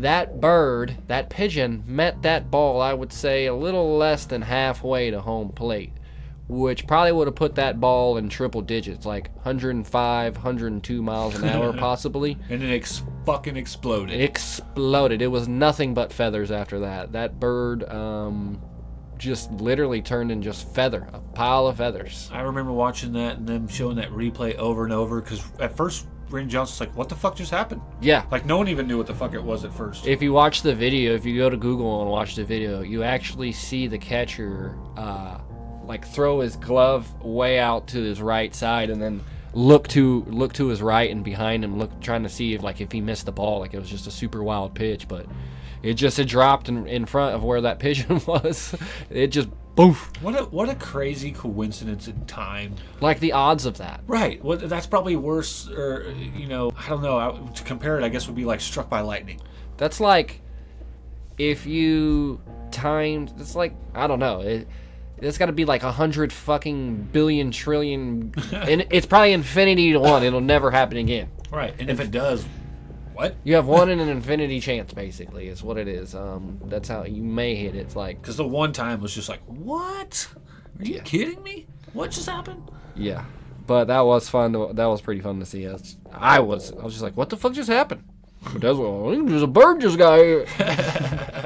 that 0.01 0.41
bird, 0.41 0.97
that 1.09 1.31
pigeon, 1.31 1.85
met 1.87 2.23
that 2.23 2.51
ball, 2.51 2.81
I 2.81 2.95
would 2.95 3.13
say, 3.13 3.47
a 3.47 3.55
little 3.55 3.97
less 3.97 4.25
than 4.25 4.43
halfway 4.43 5.11
to 5.11 5.21
home 5.21 5.51
plate, 5.51 5.93
which 6.51 6.85
probably 6.85 7.13
would 7.13 7.29
have 7.29 7.37
put 7.37 7.55
that 7.55 7.79
ball 7.79 8.17
in 8.17 8.29
triple 8.29 8.61
digits, 8.61 9.07
like 9.07 9.33
105, 9.37 10.35
102 10.35 11.03
miles 11.03 11.37
an 11.37 11.45
hour, 11.45 11.73
possibly. 11.79 12.37
And 12.49 12.61
it 12.61 12.75
ex- 12.75 13.03
fucking 13.25 13.57
exploded. 13.57 14.21
Exploded. 14.21 15.23
It 15.23 15.29
was 15.29 15.47
nothing 15.47 15.95
but 15.95 16.13
feathers 16.13 16.51
after 16.51 16.81
that. 16.81 17.13
That 17.13 17.39
bird 17.39 17.89
um, 17.89 18.61
just 19.17 19.53
literally 19.53 20.03
turned 20.03 20.33
in 20.33 20.43
just 20.43 20.75
feather, 20.75 21.09
a 21.13 21.21
pile 21.21 21.69
of 21.69 21.77
feathers. 21.77 22.29
I 22.33 22.41
remember 22.41 22.73
watching 22.73 23.13
that 23.13 23.37
and 23.37 23.47
them 23.47 23.69
showing 23.69 23.95
that 23.97 24.11
replay 24.11 24.57
over 24.57 24.83
and 24.83 24.93
over 24.93 25.21
because 25.21 25.45
at 25.61 25.77
first 25.77 26.09
Randy 26.31 26.51
Johnson's 26.51 26.81
like, 26.81 26.97
"What 26.97 27.09
the 27.09 27.17
fuck 27.17 27.37
just 27.37 27.51
happened?" 27.51 27.83
Yeah. 28.01 28.25
Like 28.31 28.45
no 28.45 28.57
one 28.57 28.69
even 28.69 28.87
knew 28.87 28.97
what 28.97 29.07
the 29.07 29.15
fuck 29.15 29.35
it 29.35 29.43
was 29.43 29.65
at 29.65 29.73
first. 29.73 30.07
If 30.07 30.23
you 30.23 30.33
watch 30.33 30.63
the 30.63 30.75
video, 30.75 31.15
if 31.15 31.25
you 31.25 31.37
go 31.37 31.51
to 31.51 31.57
Google 31.57 32.03
and 32.03 32.11
watch 32.11 32.37
the 32.37 32.45
video, 32.45 32.83
you 32.83 33.03
actually 33.03 33.53
see 33.53 33.87
the 33.87 33.99
catcher 33.99 34.77
uh, 34.97 35.39
like 35.91 36.07
throw 36.07 36.39
his 36.39 36.55
glove 36.55 37.13
way 37.21 37.59
out 37.59 37.89
to 37.89 38.01
his 38.01 38.23
right 38.23 38.55
side 38.55 38.91
and 38.91 39.03
then 39.03 39.21
look 39.53 39.89
to 39.89 40.25
look 40.29 40.53
to 40.53 40.69
his 40.69 40.81
right 40.81 41.11
and 41.11 41.25
behind 41.25 41.65
him, 41.65 41.79
look 41.79 42.01
trying 42.01 42.23
to 42.23 42.29
see 42.29 42.55
if 42.55 42.63
like 42.63 42.81
if 42.81 42.93
he 42.93 43.01
missed 43.01 43.27
the 43.27 43.33
ball, 43.33 43.59
like 43.59 43.75
it 43.75 43.79
was 43.81 43.91
just 43.91 44.07
a 44.07 44.11
super 44.11 44.43
wild 44.45 44.73
pitch, 44.73 45.09
but 45.09 45.27
it 45.83 45.95
just 45.95 46.17
had 46.17 46.29
dropped 46.29 46.69
in, 46.69 46.87
in 46.87 47.07
front 47.07 47.35
of 47.35 47.43
where 47.43 47.61
that 47.63 47.81
pigeon 47.81 48.23
was. 48.27 48.73
It 49.11 49.29
just 49.29 49.49
boof. 49.75 50.13
what 50.23 50.39
a 50.39 50.45
what 50.45 50.69
a 50.69 50.77
crazy 50.77 51.33
coincidence 51.33 52.07
in 52.07 52.25
time. 52.27 52.77
Like 53.01 53.19
the 53.19 53.33
odds 53.33 53.67
of 53.67 53.79
that. 53.79 54.01
Right. 54.07 54.43
Well, 54.45 54.59
that's 54.59 54.87
probably 54.87 55.17
worse, 55.17 55.69
or 55.69 56.15
you 56.37 56.47
know, 56.47 56.73
I 56.79 56.89
don't 56.89 57.03
know. 57.03 57.19
I, 57.19 57.53
to 57.55 57.65
compare 57.65 57.99
it, 57.99 58.05
I 58.05 58.09
guess 58.09 58.29
would 58.29 58.37
be 58.37 58.45
like 58.45 58.61
struck 58.61 58.89
by 58.89 59.01
lightning. 59.01 59.41
That's 59.77 59.99
like 59.99 60.41
if 61.37 61.67
you 61.67 62.41
timed. 62.71 63.33
It's 63.41 63.57
like 63.57 63.75
I 63.93 64.07
don't 64.07 64.21
know. 64.21 64.43
It, 64.43 64.69
it's 65.21 65.39
got 65.39 65.47
to 65.47 65.53
be 65.53 65.65
like 65.65 65.83
a 65.83 65.93
hundred 65.93 66.33
fucking 66.33 67.09
billion 67.13 67.51
trillion, 67.51 68.33
and 68.53 68.87
it's 68.91 69.07
probably 69.07 69.33
infinity 69.33 69.93
to 69.93 70.01
one. 70.01 70.23
It'll 70.23 70.41
never 70.41 70.71
happen 70.71 70.97
again. 70.99 71.29
Right. 71.51 71.75
And 71.79 71.91
if 71.91 72.01
it 72.01 72.11
does, 72.11 72.47
what? 73.15 73.35
You 73.45 73.55
have 73.57 73.67
one 73.67 73.91
in 73.91 74.01
an 74.01 74.09
infinity 74.09 74.61
chance, 74.61 74.93
basically, 74.93 75.49
is 75.49 75.63
what 75.63 75.77
it 75.77 75.89
is. 75.89 76.15
Um, 76.15 76.61
that's 76.65 76.89
how 76.89 77.05
you 77.05 77.23
may 77.23 77.55
hit 77.55 77.75
it. 77.75 77.81
It's 77.81 77.97
like, 77.97 78.21
Because 78.21 78.37
the 78.37 78.47
one 78.47 78.73
time 78.73 79.01
was 79.01 79.15
just 79.15 79.29
like, 79.29 79.41
what? 79.47 80.29
Are 80.79 80.85
you 80.85 81.01
kidding 81.01 81.43
me? 81.43 81.67
What 81.93 82.11
just 82.13 82.29
happened? 82.29 82.71
yeah. 82.95 83.25
But 83.67 83.85
that 83.85 84.01
was 84.01 84.29
fun. 84.29 84.53
To, 84.55 84.71
that 84.73 84.87
was 84.87 85.01
pretty 85.01 85.21
fun 85.21 85.39
to 85.39 85.47
see. 85.47 85.69
Us. 85.69 85.97
I 86.13 86.41
was. 86.41 86.73
I 86.73 86.83
was 86.83 86.93
just 86.93 87.05
like, 87.05 87.17
what 87.17 87.31
the 87.31 87.37
fuck 87.37 87.53
just 87.53 87.69
happened? 87.69 88.03
That's 88.55 88.77
what. 88.77 89.29
There's 89.29 89.43
a 89.43 89.47
bird 89.47 89.81
just 89.81 89.97
got 89.97 90.19
here. 90.19 90.45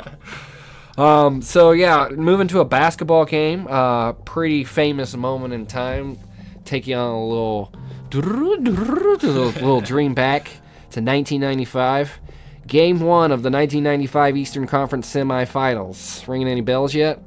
um. 0.99 1.43
So 1.43 1.73
yeah, 1.73 2.09
moving 2.11 2.49
to 2.49 2.61
a 2.61 2.65
basketball 2.65 3.25
game. 3.25 3.67
Uh, 3.69 4.13
pretty 4.13 4.65
famous 4.65 5.15
moment 5.17 5.55
in 5.55 5.67
time. 5.67 6.19
Take 6.65 6.87
you 6.87 6.97
on 6.97 7.11
a 7.11 7.27
little, 7.27 7.73
little, 8.13 9.47
little 9.47 9.81
dream 9.81 10.15
back 10.15 10.45
to 10.91 11.01
1995. 11.01 12.21
Game 12.67 13.01
one 13.01 13.31
of 13.31 13.43
the 13.43 13.51
1995 13.51 14.37
Eastern 14.39 14.67
Conference 14.67 15.13
semifinals. 15.13 16.27
Ringing 16.27 16.49
any 16.49 16.63
bells 16.63 16.95
yet? 16.95 17.21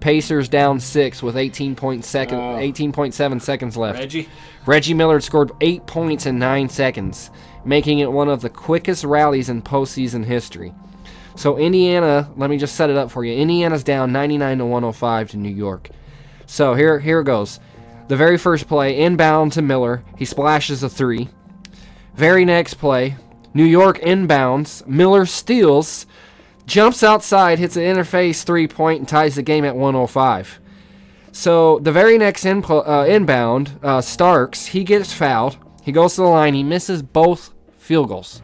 Pacers 0.00 0.48
down 0.48 0.78
six 0.78 1.22
with 1.22 1.34
18.7 1.34 2.04
second, 2.04 2.38
Oh. 2.38 2.56
18.7 2.58 3.40
seconds 3.40 3.76
left. 3.76 3.98
Reggie? 3.98 4.28
Reggie 4.66 4.94
Miller 4.94 5.20
scored 5.20 5.50
eight 5.60 5.86
points 5.86 6.26
in 6.26 6.38
nine 6.38 6.68
seconds, 6.68 7.30
making 7.64 8.00
it 8.00 8.12
one 8.12 8.28
of 8.28 8.42
the 8.42 8.50
quickest 8.50 9.04
rallies 9.04 9.48
in 9.48 9.62
postseason 9.62 10.24
history. 10.24 10.72
So 11.38 11.56
Indiana, 11.56 12.28
let 12.36 12.50
me 12.50 12.58
just 12.58 12.74
set 12.74 12.90
it 12.90 12.96
up 12.96 13.12
for 13.12 13.24
you. 13.24 13.32
Indiana's 13.32 13.84
down 13.84 14.10
99 14.10 14.58
to 14.58 14.66
105 14.66 15.30
to 15.30 15.36
New 15.36 15.48
York. 15.48 15.88
So 16.46 16.74
here, 16.74 16.98
here 16.98 17.20
it 17.20 17.26
goes. 17.26 17.60
The 18.08 18.16
very 18.16 18.36
first 18.36 18.66
play, 18.66 18.98
inbound 18.98 19.52
to 19.52 19.62
Miller. 19.62 20.02
He 20.16 20.24
splashes 20.24 20.82
a 20.82 20.88
three. 20.88 21.28
Very 22.16 22.44
next 22.44 22.74
play, 22.74 23.14
New 23.54 23.64
York 23.64 24.00
inbounds. 24.00 24.84
Miller 24.88 25.26
steals, 25.26 26.06
jumps 26.66 27.04
outside, 27.04 27.60
hits 27.60 27.76
an 27.76 27.84
interface 27.84 28.42
three 28.42 28.66
point, 28.66 28.98
and 28.98 29.08
ties 29.08 29.36
the 29.36 29.42
game 29.42 29.64
at 29.64 29.76
105. 29.76 30.58
So 31.30 31.78
the 31.78 31.92
very 31.92 32.18
next 32.18 32.46
in, 32.46 32.64
uh, 32.68 33.06
inbound, 33.08 33.78
uh, 33.84 34.00
Starks, 34.00 34.66
he 34.66 34.82
gets 34.82 35.12
fouled. 35.12 35.56
He 35.84 35.92
goes 35.92 36.16
to 36.16 36.22
the 36.22 36.26
line. 36.26 36.54
He 36.54 36.64
misses 36.64 37.00
both 37.00 37.54
field 37.76 38.08
goals 38.08 38.42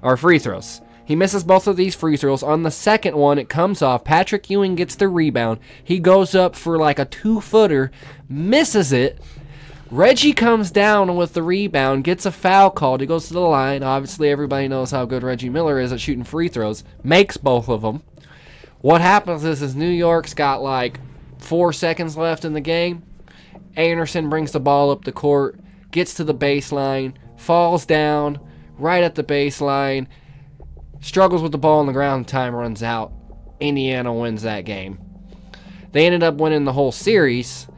or 0.00 0.16
free 0.16 0.38
throws. 0.38 0.80
He 1.04 1.16
misses 1.16 1.44
both 1.44 1.66
of 1.66 1.76
these 1.76 1.94
free 1.94 2.16
throws. 2.16 2.42
On 2.42 2.62
the 2.62 2.70
second 2.70 3.16
one, 3.16 3.38
it 3.38 3.48
comes 3.48 3.82
off. 3.82 4.04
Patrick 4.04 4.48
Ewing 4.48 4.76
gets 4.76 4.94
the 4.94 5.08
rebound. 5.08 5.58
He 5.82 5.98
goes 5.98 6.34
up 6.34 6.54
for 6.54 6.78
like 6.78 6.98
a 6.98 7.04
two 7.04 7.40
footer, 7.40 7.90
misses 8.28 8.92
it. 8.92 9.20
Reggie 9.90 10.32
comes 10.32 10.70
down 10.70 11.16
with 11.16 11.34
the 11.34 11.42
rebound, 11.42 12.04
gets 12.04 12.24
a 12.24 12.32
foul 12.32 12.70
called. 12.70 13.00
He 13.00 13.06
goes 13.06 13.28
to 13.28 13.34
the 13.34 13.40
line. 13.40 13.82
Obviously, 13.82 14.30
everybody 14.30 14.66
knows 14.68 14.90
how 14.90 15.04
good 15.04 15.22
Reggie 15.22 15.50
Miller 15.50 15.78
is 15.78 15.92
at 15.92 16.00
shooting 16.00 16.24
free 16.24 16.48
throws. 16.48 16.82
Makes 17.04 17.36
both 17.36 17.68
of 17.68 17.82
them. 17.82 18.02
What 18.80 19.00
happens 19.00 19.44
is, 19.44 19.60
is 19.60 19.76
New 19.76 19.90
York's 19.90 20.34
got 20.34 20.62
like 20.62 20.98
four 21.38 21.72
seconds 21.72 22.16
left 22.16 22.44
in 22.44 22.52
the 22.54 22.60
game. 22.60 23.02
Anderson 23.76 24.30
brings 24.30 24.52
the 24.52 24.60
ball 24.60 24.90
up 24.90 25.04
the 25.04 25.12
court, 25.12 25.58
gets 25.90 26.14
to 26.14 26.24
the 26.24 26.34
baseline, 26.34 27.14
falls 27.36 27.84
down 27.84 28.38
right 28.78 29.04
at 29.04 29.14
the 29.14 29.24
baseline, 29.24 30.06
struggles 31.02 31.42
with 31.42 31.52
the 31.52 31.58
ball 31.58 31.80
on 31.80 31.86
the 31.86 31.92
ground, 31.92 32.26
time 32.26 32.54
runs 32.54 32.82
out. 32.82 33.12
Indiana 33.60 34.12
wins 34.14 34.42
that 34.42 34.64
game. 34.64 34.98
They 35.92 36.06
ended 36.06 36.22
up 36.22 36.36
winning 36.36 36.64
the 36.64 36.72
whole 36.72 36.90
series, 36.90 37.68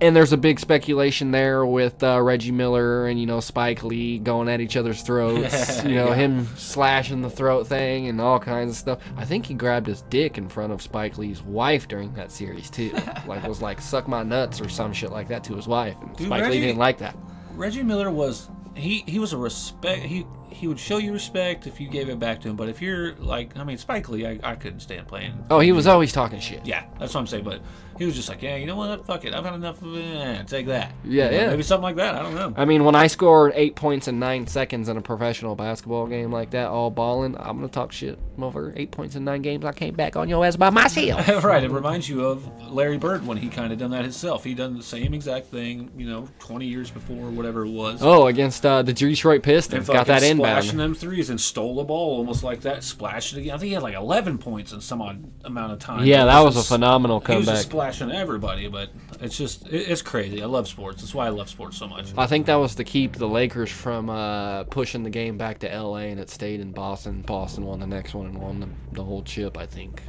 and 0.00 0.14
there's 0.14 0.32
a 0.32 0.36
big 0.36 0.60
speculation 0.60 1.32
there 1.32 1.66
with 1.66 2.00
uh, 2.02 2.22
Reggie 2.22 2.52
Miller 2.52 3.08
and 3.08 3.18
you 3.20 3.26
know 3.26 3.40
Spike 3.40 3.82
Lee 3.82 4.18
going 4.20 4.48
at 4.48 4.60
each 4.60 4.76
other's 4.76 5.02
throats. 5.02 5.82
you 5.84 5.96
know 5.96 6.10
Yeah. 6.10 6.14
him 6.14 6.46
slashing 6.56 7.20
the 7.20 7.28
throat 7.28 7.66
thing 7.66 8.06
and 8.06 8.20
all 8.20 8.38
kinds 8.38 8.70
of 8.70 8.76
stuff. 8.76 8.98
I 9.16 9.24
think 9.24 9.44
he 9.46 9.54
grabbed 9.54 9.88
his 9.88 10.02
dick 10.02 10.38
in 10.38 10.48
front 10.48 10.72
of 10.72 10.80
Spike 10.80 11.18
Lee's 11.18 11.42
wife 11.42 11.88
during 11.88 12.14
that 12.14 12.30
series 12.30 12.70
too. 12.70 12.92
like 13.26 13.42
was 13.46 13.60
like 13.60 13.80
suck 13.80 14.06
my 14.06 14.22
nuts 14.22 14.60
or 14.60 14.68
some 14.68 14.92
shit 14.92 15.10
like 15.10 15.26
that 15.28 15.42
to 15.44 15.56
his 15.56 15.66
wife. 15.66 15.96
And 16.00 16.16
Dude, 16.16 16.28
Spike 16.28 16.48
Lee 16.48 16.60
didn't 16.60 16.78
like 16.78 16.98
that. 16.98 17.16
Reggie 17.54 17.82
Miller 17.82 18.10
was 18.12 18.48
he 18.76 19.02
he 19.08 19.18
was 19.18 19.32
a 19.32 19.36
respect 19.36 20.02
he 20.04 20.24
he 20.58 20.66
would 20.66 20.78
show 20.78 20.98
you 20.98 21.12
respect 21.12 21.66
if 21.68 21.80
you 21.80 21.88
gave 21.88 22.08
it 22.08 22.18
back 22.18 22.40
to 22.40 22.48
him. 22.48 22.56
But 22.56 22.68
if 22.68 22.82
you're 22.82 23.14
like 23.14 23.56
I 23.56 23.64
mean 23.64 23.78
Spike 23.78 24.08
Lee, 24.08 24.26
I, 24.26 24.40
I 24.42 24.54
couldn't 24.56 24.80
stand 24.80 25.06
playing. 25.06 25.32
Oh, 25.50 25.60
he 25.60 25.72
was 25.72 25.86
always 25.86 26.12
talking 26.12 26.40
shit. 26.40 26.66
Yeah, 26.66 26.84
that's 26.98 27.14
what 27.14 27.20
I'm 27.20 27.26
saying. 27.28 27.44
But 27.44 27.60
he 27.98 28.04
was 28.04 28.14
just 28.14 28.28
like, 28.28 28.42
yeah, 28.42 28.56
you 28.56 28.66
know 28.66 28.76
what? 28.76 29.04
Fuck 29.06 29.24
it. 29.24 29.34
I've 29.34 29.44
had 29.44 29.54
enough 29.54 29.82
of 29.82 29.96
it. 29.96 30.46
Take 30.46 30.66
that. 30.66 30.92
Yeah, 31.04 31.24
You 31.24 31.30
know, 31.30 31.36
yeah. 31.36 31.50
Maybe 31.50 31.62
something 31.62 31.82
like 31.82 31.96
that. 31.96 32.14
I 32.14 32.22
don't 32.22 32.34
know. 32.34 32.54
I 32.56 32.64
mean, 32.64 32.84
when 32.84 32.94
I 32.94 33.08
scored 33.08 33.52
eight 33.56 33.74
points 33.74 34.06
in 34.06 34.18
nine 34.18 34.46
seconds 34.46 34.88
in 34.88 34.96
a 34.96 35.00
professional 35.00 35.56
basketball 35.56 36.06
game 36.06 36.30
like 36.30 36.50
that, 36.50 36.68
all 36.68 36.90
balling, 36.90 37.36
I'm 37.38 37.56
gonna 37.56 37.68
talk 37.68 37.92
shit 37.92 38.18
I'm 38.38 38.44
over 38.44 38.72
eight 38.76 38.92
points 38.92 39.16
in 39.16 39.24
nine 39.24 39.42
games. 39.42 39.64
I 39.64 39.72
came 39.72 39.94
back 39.94 40.14
on 40.14 40.28
your 40.28 40.46
ass 40.46 40.54
by 40.54 40.70
myself. 40.70 41.26
right. 41.44 41.64
It 41.64 41.72
reminds 41.72 42.08
you 42.08 42.24
of 42.24 42.70
Larry 42.70 42.98
Bird 42.98 43.26
when 43.26 43.36
he 43.36 43.48
kind 43.48 43.72
of 43.72 43.80
done 43.80 43.90
that 43.90 44.04
himself. 44.04 44.44
He 44.44 44.54
done 44.54 44.76
the 44.76 44.82
same 44.82 45.12
exact 45.12 45.46
thing, 45.46 45.90
you 45.96 46.08
know, 46.08 46.28
20 46.38 46.66
years 46.66 46.88
before, 46.88 47.30
whatever 47.30 47.64
it 47.64 47.70
was. 47.70 48.00
Oh, 48.00 48.28
against 48.28 48.64
uh, 48.64 48.82
the 48.82 48.92
Detroit 48.92 49.42
Pistons, 49.42 49.88
got 49.88 50.06
that 50.06 50.20
fucking 50.20 50.38
splashing 50.52 50.78
them 50.78 50.94
threes 50.94 51.30
and 51.30 51.40
stole 51.40 51.76
the 51.76 51.84
ball 51.84 52.18
almost 52.18 52.42
like 52.42 52.60
that, 52.62 52.84
splashed 52.84 53.34
it 53.34 53.40
again. 53.40 53.54
I 53.54 53.58
think 53.58 53.68
he 53.68 53.74
had 53.74 53.82
like 53.82 53.94
11 53.94 54.38
points 54.38 54.72
in 54.72 54.80
some 54.80 55.00
odd 55.00 55.30
amount 55.44 55.72
of 55.72 55.78
time. 55.78 56.04
Yeah, 56.04 56.24
that 56.24 56.40
was 56.40 56.56
a 56.56 56.62
phenomenal 56.62 56.88
phenomenal 56.88 57.20
He 57.20 57.36
was 57.36 57.46
just 57.46 57.70
splashing 57.70 58.10
everybody, 58.10 58.68
but 58.68 58.90
it's 59.20 59.36
just 59.36 59.66
it, 59.68 59.88
it's 59.88 60.02
crazy. 60.02 60.42
I 60.42 60.46
love 60.46 60.68
sports. 60.68 61.02
That's 61.02 61.14
why 61.14 61.26
I 61.26 61.30
love 61.30 61.48
sports 61.48 61.76
so 61.76 61.88
much. 61.88 62.12
I 62.16 62.26
think 62.26 62.46
that 62.46 62.56
was 62.56 62.74
to 62.76 62.84
keep 62.84 63.14
the 63.14 63.28
Lakers 63.28 63.70
from 63.70 64.10
uh, 64.10 64.64
pushing 64.64 65.02
the 65.02 65.10
game 65.10 65.38
back 65.38 65.58
to 65.60 65.68
LA, 65.68 66.08
and 66.08 66.20
it 66.20 66.30
stayed 66.30 66.60
in 66.60 66.72
Boston. 66.72 67.22
Boston 67.22 67.64
won 67.64 67.80
the 67.80 67.86
next 67.86 68.14
one 68.14 68.26
and 68.26 68.38
won 68.38 68.60
the, 68.60 68.68
the 68.92 69.04
whole 69.04 69.22
chip. 69.22 69.56
I 69.56 69.66
think. 69.66 70.02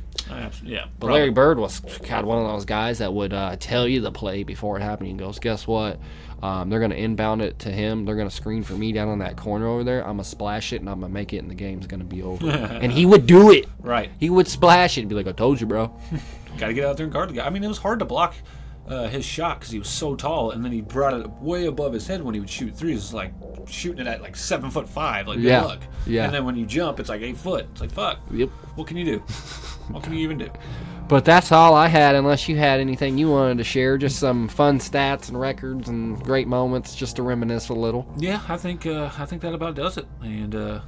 Yeah. 0.63 0.85
But 0.99 1.07
probably. 1.07 1.13
Larry 1.19 1.29
Bird 1.31 1.59
was 1.59 1.79
kind 1.79 2.21
of 2.21 2.25
one 2.25 2.37
of 2.37 2.47
those 2.51 2.65
guys 2.65 2.99
that 2.99 3.13
would 3.13 3.33
uh, 3.33 3.55
tell 3.59 3.87
you 3.87 4.01
the 4.01 4.11
play 4.11 4.43
before 4.43 4.77
it 4.77 4.81
happened. 4.81 5.07
He 5.07 5.13
goes, 5.13 5.39
"Guess 5.39 5.65
what? 5.67 5.99
Um, 6.43 6.69
they're 6.69 6.79
gonna 6.79 6.95
inbound 6.95 7.41
it 7.41 7.59
to 7.59 7.69
him. 7.69 8.05
They're 8.05 8.15
gonna 8.15 8.29
screen 8.29 8.63
for 8.63 8.73
me 8.73 8.91
down 8.91 9.07
on 9.09 9.19
that 9.19 9.35
corner 9.37 9.67
over 9.67 9.83
there. 9.83 10.01
I'm 10.01 10.13
gonna 10.13 10.23
splash 10.23 10.71
it 10.73 10.81
and 10.81 10.89
I'm 10.89 11.01
gonna 11.01 11.11
make 11.13 11.33
it, 11.33 11.39
and 11.39 11.49
the 11.49 11.55
game's 11.55 11.87
gonna 11.87 12.03
be 12.03 12.21
over." 12.21 12.49
and 12.49 12.91
he 12.91 13.05
would 13.05 13.25
do 13.25 13.51
it. 13.51 13.67
Right. 13.79 14.09
He 14.19 14.29
would 14.29 14.47
splash 14.47 14.97
it 14.97 15.01
and 15.01 15.09
be 15.09 15.15
like, 15.15 15.27
"I 15.27 15.31
told 15.31 15.59
you, 15.59 15.67
bro." 15.67 15.93
Got 16.57 16.67
to 16.67 16.73
get 16.73 16.85
out 16.85 16.97
there 16.97 17.05
and 17.05 17.13
guard 17.13 17.29
the 17.29 17.33
guy. 17.35 17.45
I 17.45 17.49
mean, 17.49 17.63
it 17.63 17.67
was 17.67 17.77
hard 17.77 17.99
to 17.99 18.05
block 18.05 18.33
uh, 18.87 19.07
his 19.07 19.23
shot 19.23 19.59
because 19.59 19.71
he 19.71 19.79
was 19.79 19.87
so 19.87 20.15
tall, 20.15 20.51
and 20.51 20.65
then 20.65 20.71
he 20.71 20.81
brought 20.81 21.13
it 21.13 21.29
way 21.41 21.67
above 21.67 21.93
his 21.93 22.05
head 22.07 22.21
when 22.23 22.33
he 22.33 22.39
would 22.39 22.49
shoot 22.49 22.75
threes. 22.75 22.97
It's 22.97 23.13
like 23.13 23.31
shooting 23.67 24.05
it 24.05 24.07
at 24.09 24.21
like 24.21 24.35
seven 24.35 24.69
foot 24.71 24.89
five. 24.89 25.27
Like, 25.27 25.39
Yeah. 25.39 25.61
luck. 25.63 25.83
Yeah. 26.07 26.25
And 26.25 26.33
then 26.33 26.43
when 26.45 26.55
you 26.55 26.65
jump, 26.65 26.99
it's 26.99 27.07
like 27.07 27.21
eight 27.21 27.37
foot. 27.37 27.67
It's 27.71 27.81
like, 27.81 27.91
fuck. 27.91 28.19
Yep. 28.31 28.49
What 28.75 28.87
can 28.87 28.97
you 28.97 29.05
do? 29.05 29.23
what 29.91 30.03
can 30.03 30.13
you 30.13 30.19
even 30.19 30.37
do? 30.37 30.49
But 31.07 31.25
that's 31.25 31.51
all 31.51 31.73
I 31.73 31.87
had, 31.87 32.15
unless 32.15 32.47
you 32.47 32.55
had 32.55 32.79
anything 32.79 33.17
you 33.17 33.31
wanted 33.31 33.57
to 33.57 33.63
share. 33.63 33.97
Just 33.97 34.19
some 34.19 34.47
fun 34.47 34.77
stats 34.77 35.29
and 35.29 35.39
records 35.39 35.89
and 35.89 36.23
great 36.23 36.47
moments, 36.47 36.93
just 36.95 37.15
to 37.15 37.23
reminisce 37.23 37.69
a 37.69 37.73
little. 37.73 38.07
Yeah, 38.17 38.41
I 38.47 38.57
think 38.57 38.85
uh, 38.85 39.09
I 39.17 39.25
think 39.25 39.41
that 39.41 39.55
about 39.55 39.73
does 39.75 39.97
it, 39.97 40.05
and 40.21 40.53
uh, 40.53 40.81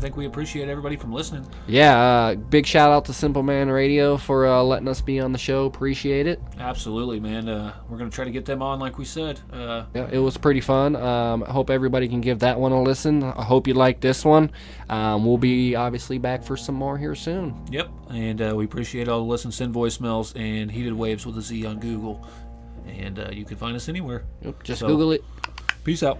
think 0.00 0.16
we 0.16 0.26
appreciate 0.26 0.68
everybody 0.68 0.96
from 0.96 1.12
listening. 1.12 1.46
Yeah, 1.66 1.98
uh, 2.00 2.34
big 2.34 2.66
shout 2.66 2.90
out 2.90 3.04
to 3.04 3.12
Simple 3.12 3.42
Man 3.42 3.68
Radio 3.68 4.16
for 4.16 4.46
uh, 4.46 4.62
letting 4.62 4.88
us 4.88 5.00
be 5.00 5.20
on 5.20 5.32
the 5.32 5.38
show. 5.38 5.66
Appreciate 5.66 6.26
it. 6.26 6.40
Absolutely, 6.58 7.20
man. 7.20 7.48
Uh, 7.48 7.74
we're 7.88 7.98
gonna 7.98 8.10
try 8.10 8.24
to 8.24 8.30
get 8.30 8.44
them 8.44 8.62
on, 8.62 8.78
like 8.80 8.98
we 8.98 9.04
said. 9.04 9.38
Uh, 9.52 9.84
Yeah, 9.94 10.08
it 10.10 10.18
was 10.18 10.36
pretty 10.36 10.60
fun. 10.60 10.96
Um, 10.96 11.44
I 11.46 11.52
hope 11.52 11.70
everybody 11.70 12.08
can 12.08 12.20
give 12.20 12.38
that 12.40 12.58
one 12.58 12.72
a 12.72 12.82
listen. 12.82 13.22
I 13.22 13.44
hope 13.44 13.66
you 13.68 13.74
like 13.74 14.00
this 14.00 14.24
one. 14.24 14.50
Um, 14.88 15.24
we'll 15.24 15.38
be 15.38 15.76
obviously 15.76 16.18
back 16.18 16.42
for 16.42 16.56
some 16.56 16.74
more 16.74 16.96
here 16.98 17.14
soon. 17.14 17.54
yep, 17.70 17.88
and 18.10 18.40
uh, 18.42 18.52
we 18.56 18.64
appreciate 18.64 19.08
all 19.08 19.18
the 19.20 19.26
listens. 19.26 19.54
Send 19.56 19.74
voicemails 19.74 20.34
and 20.38 20.70
heated 20.70 20.92
waves 20.94 21.26
with 21.26 21.36
a 21.38 21.42
Z 21.42 21.64
on 21.66 21.78
Google, 21.78 22.26
and 22.88 23.18
uh, 23.18 23.28
you 23.32 23.44
can 23.44 23.56
find 23.56 23.76
us 23.76 23.88
anywhere. 23.88 24.24
Yep, 24.42 24.62
just 24.62 24.80
So- 24.80 24.86
Google 24.86 25.12
it. 25.12 25.24
Peace 25.84 26.02
out. 26.02 26.18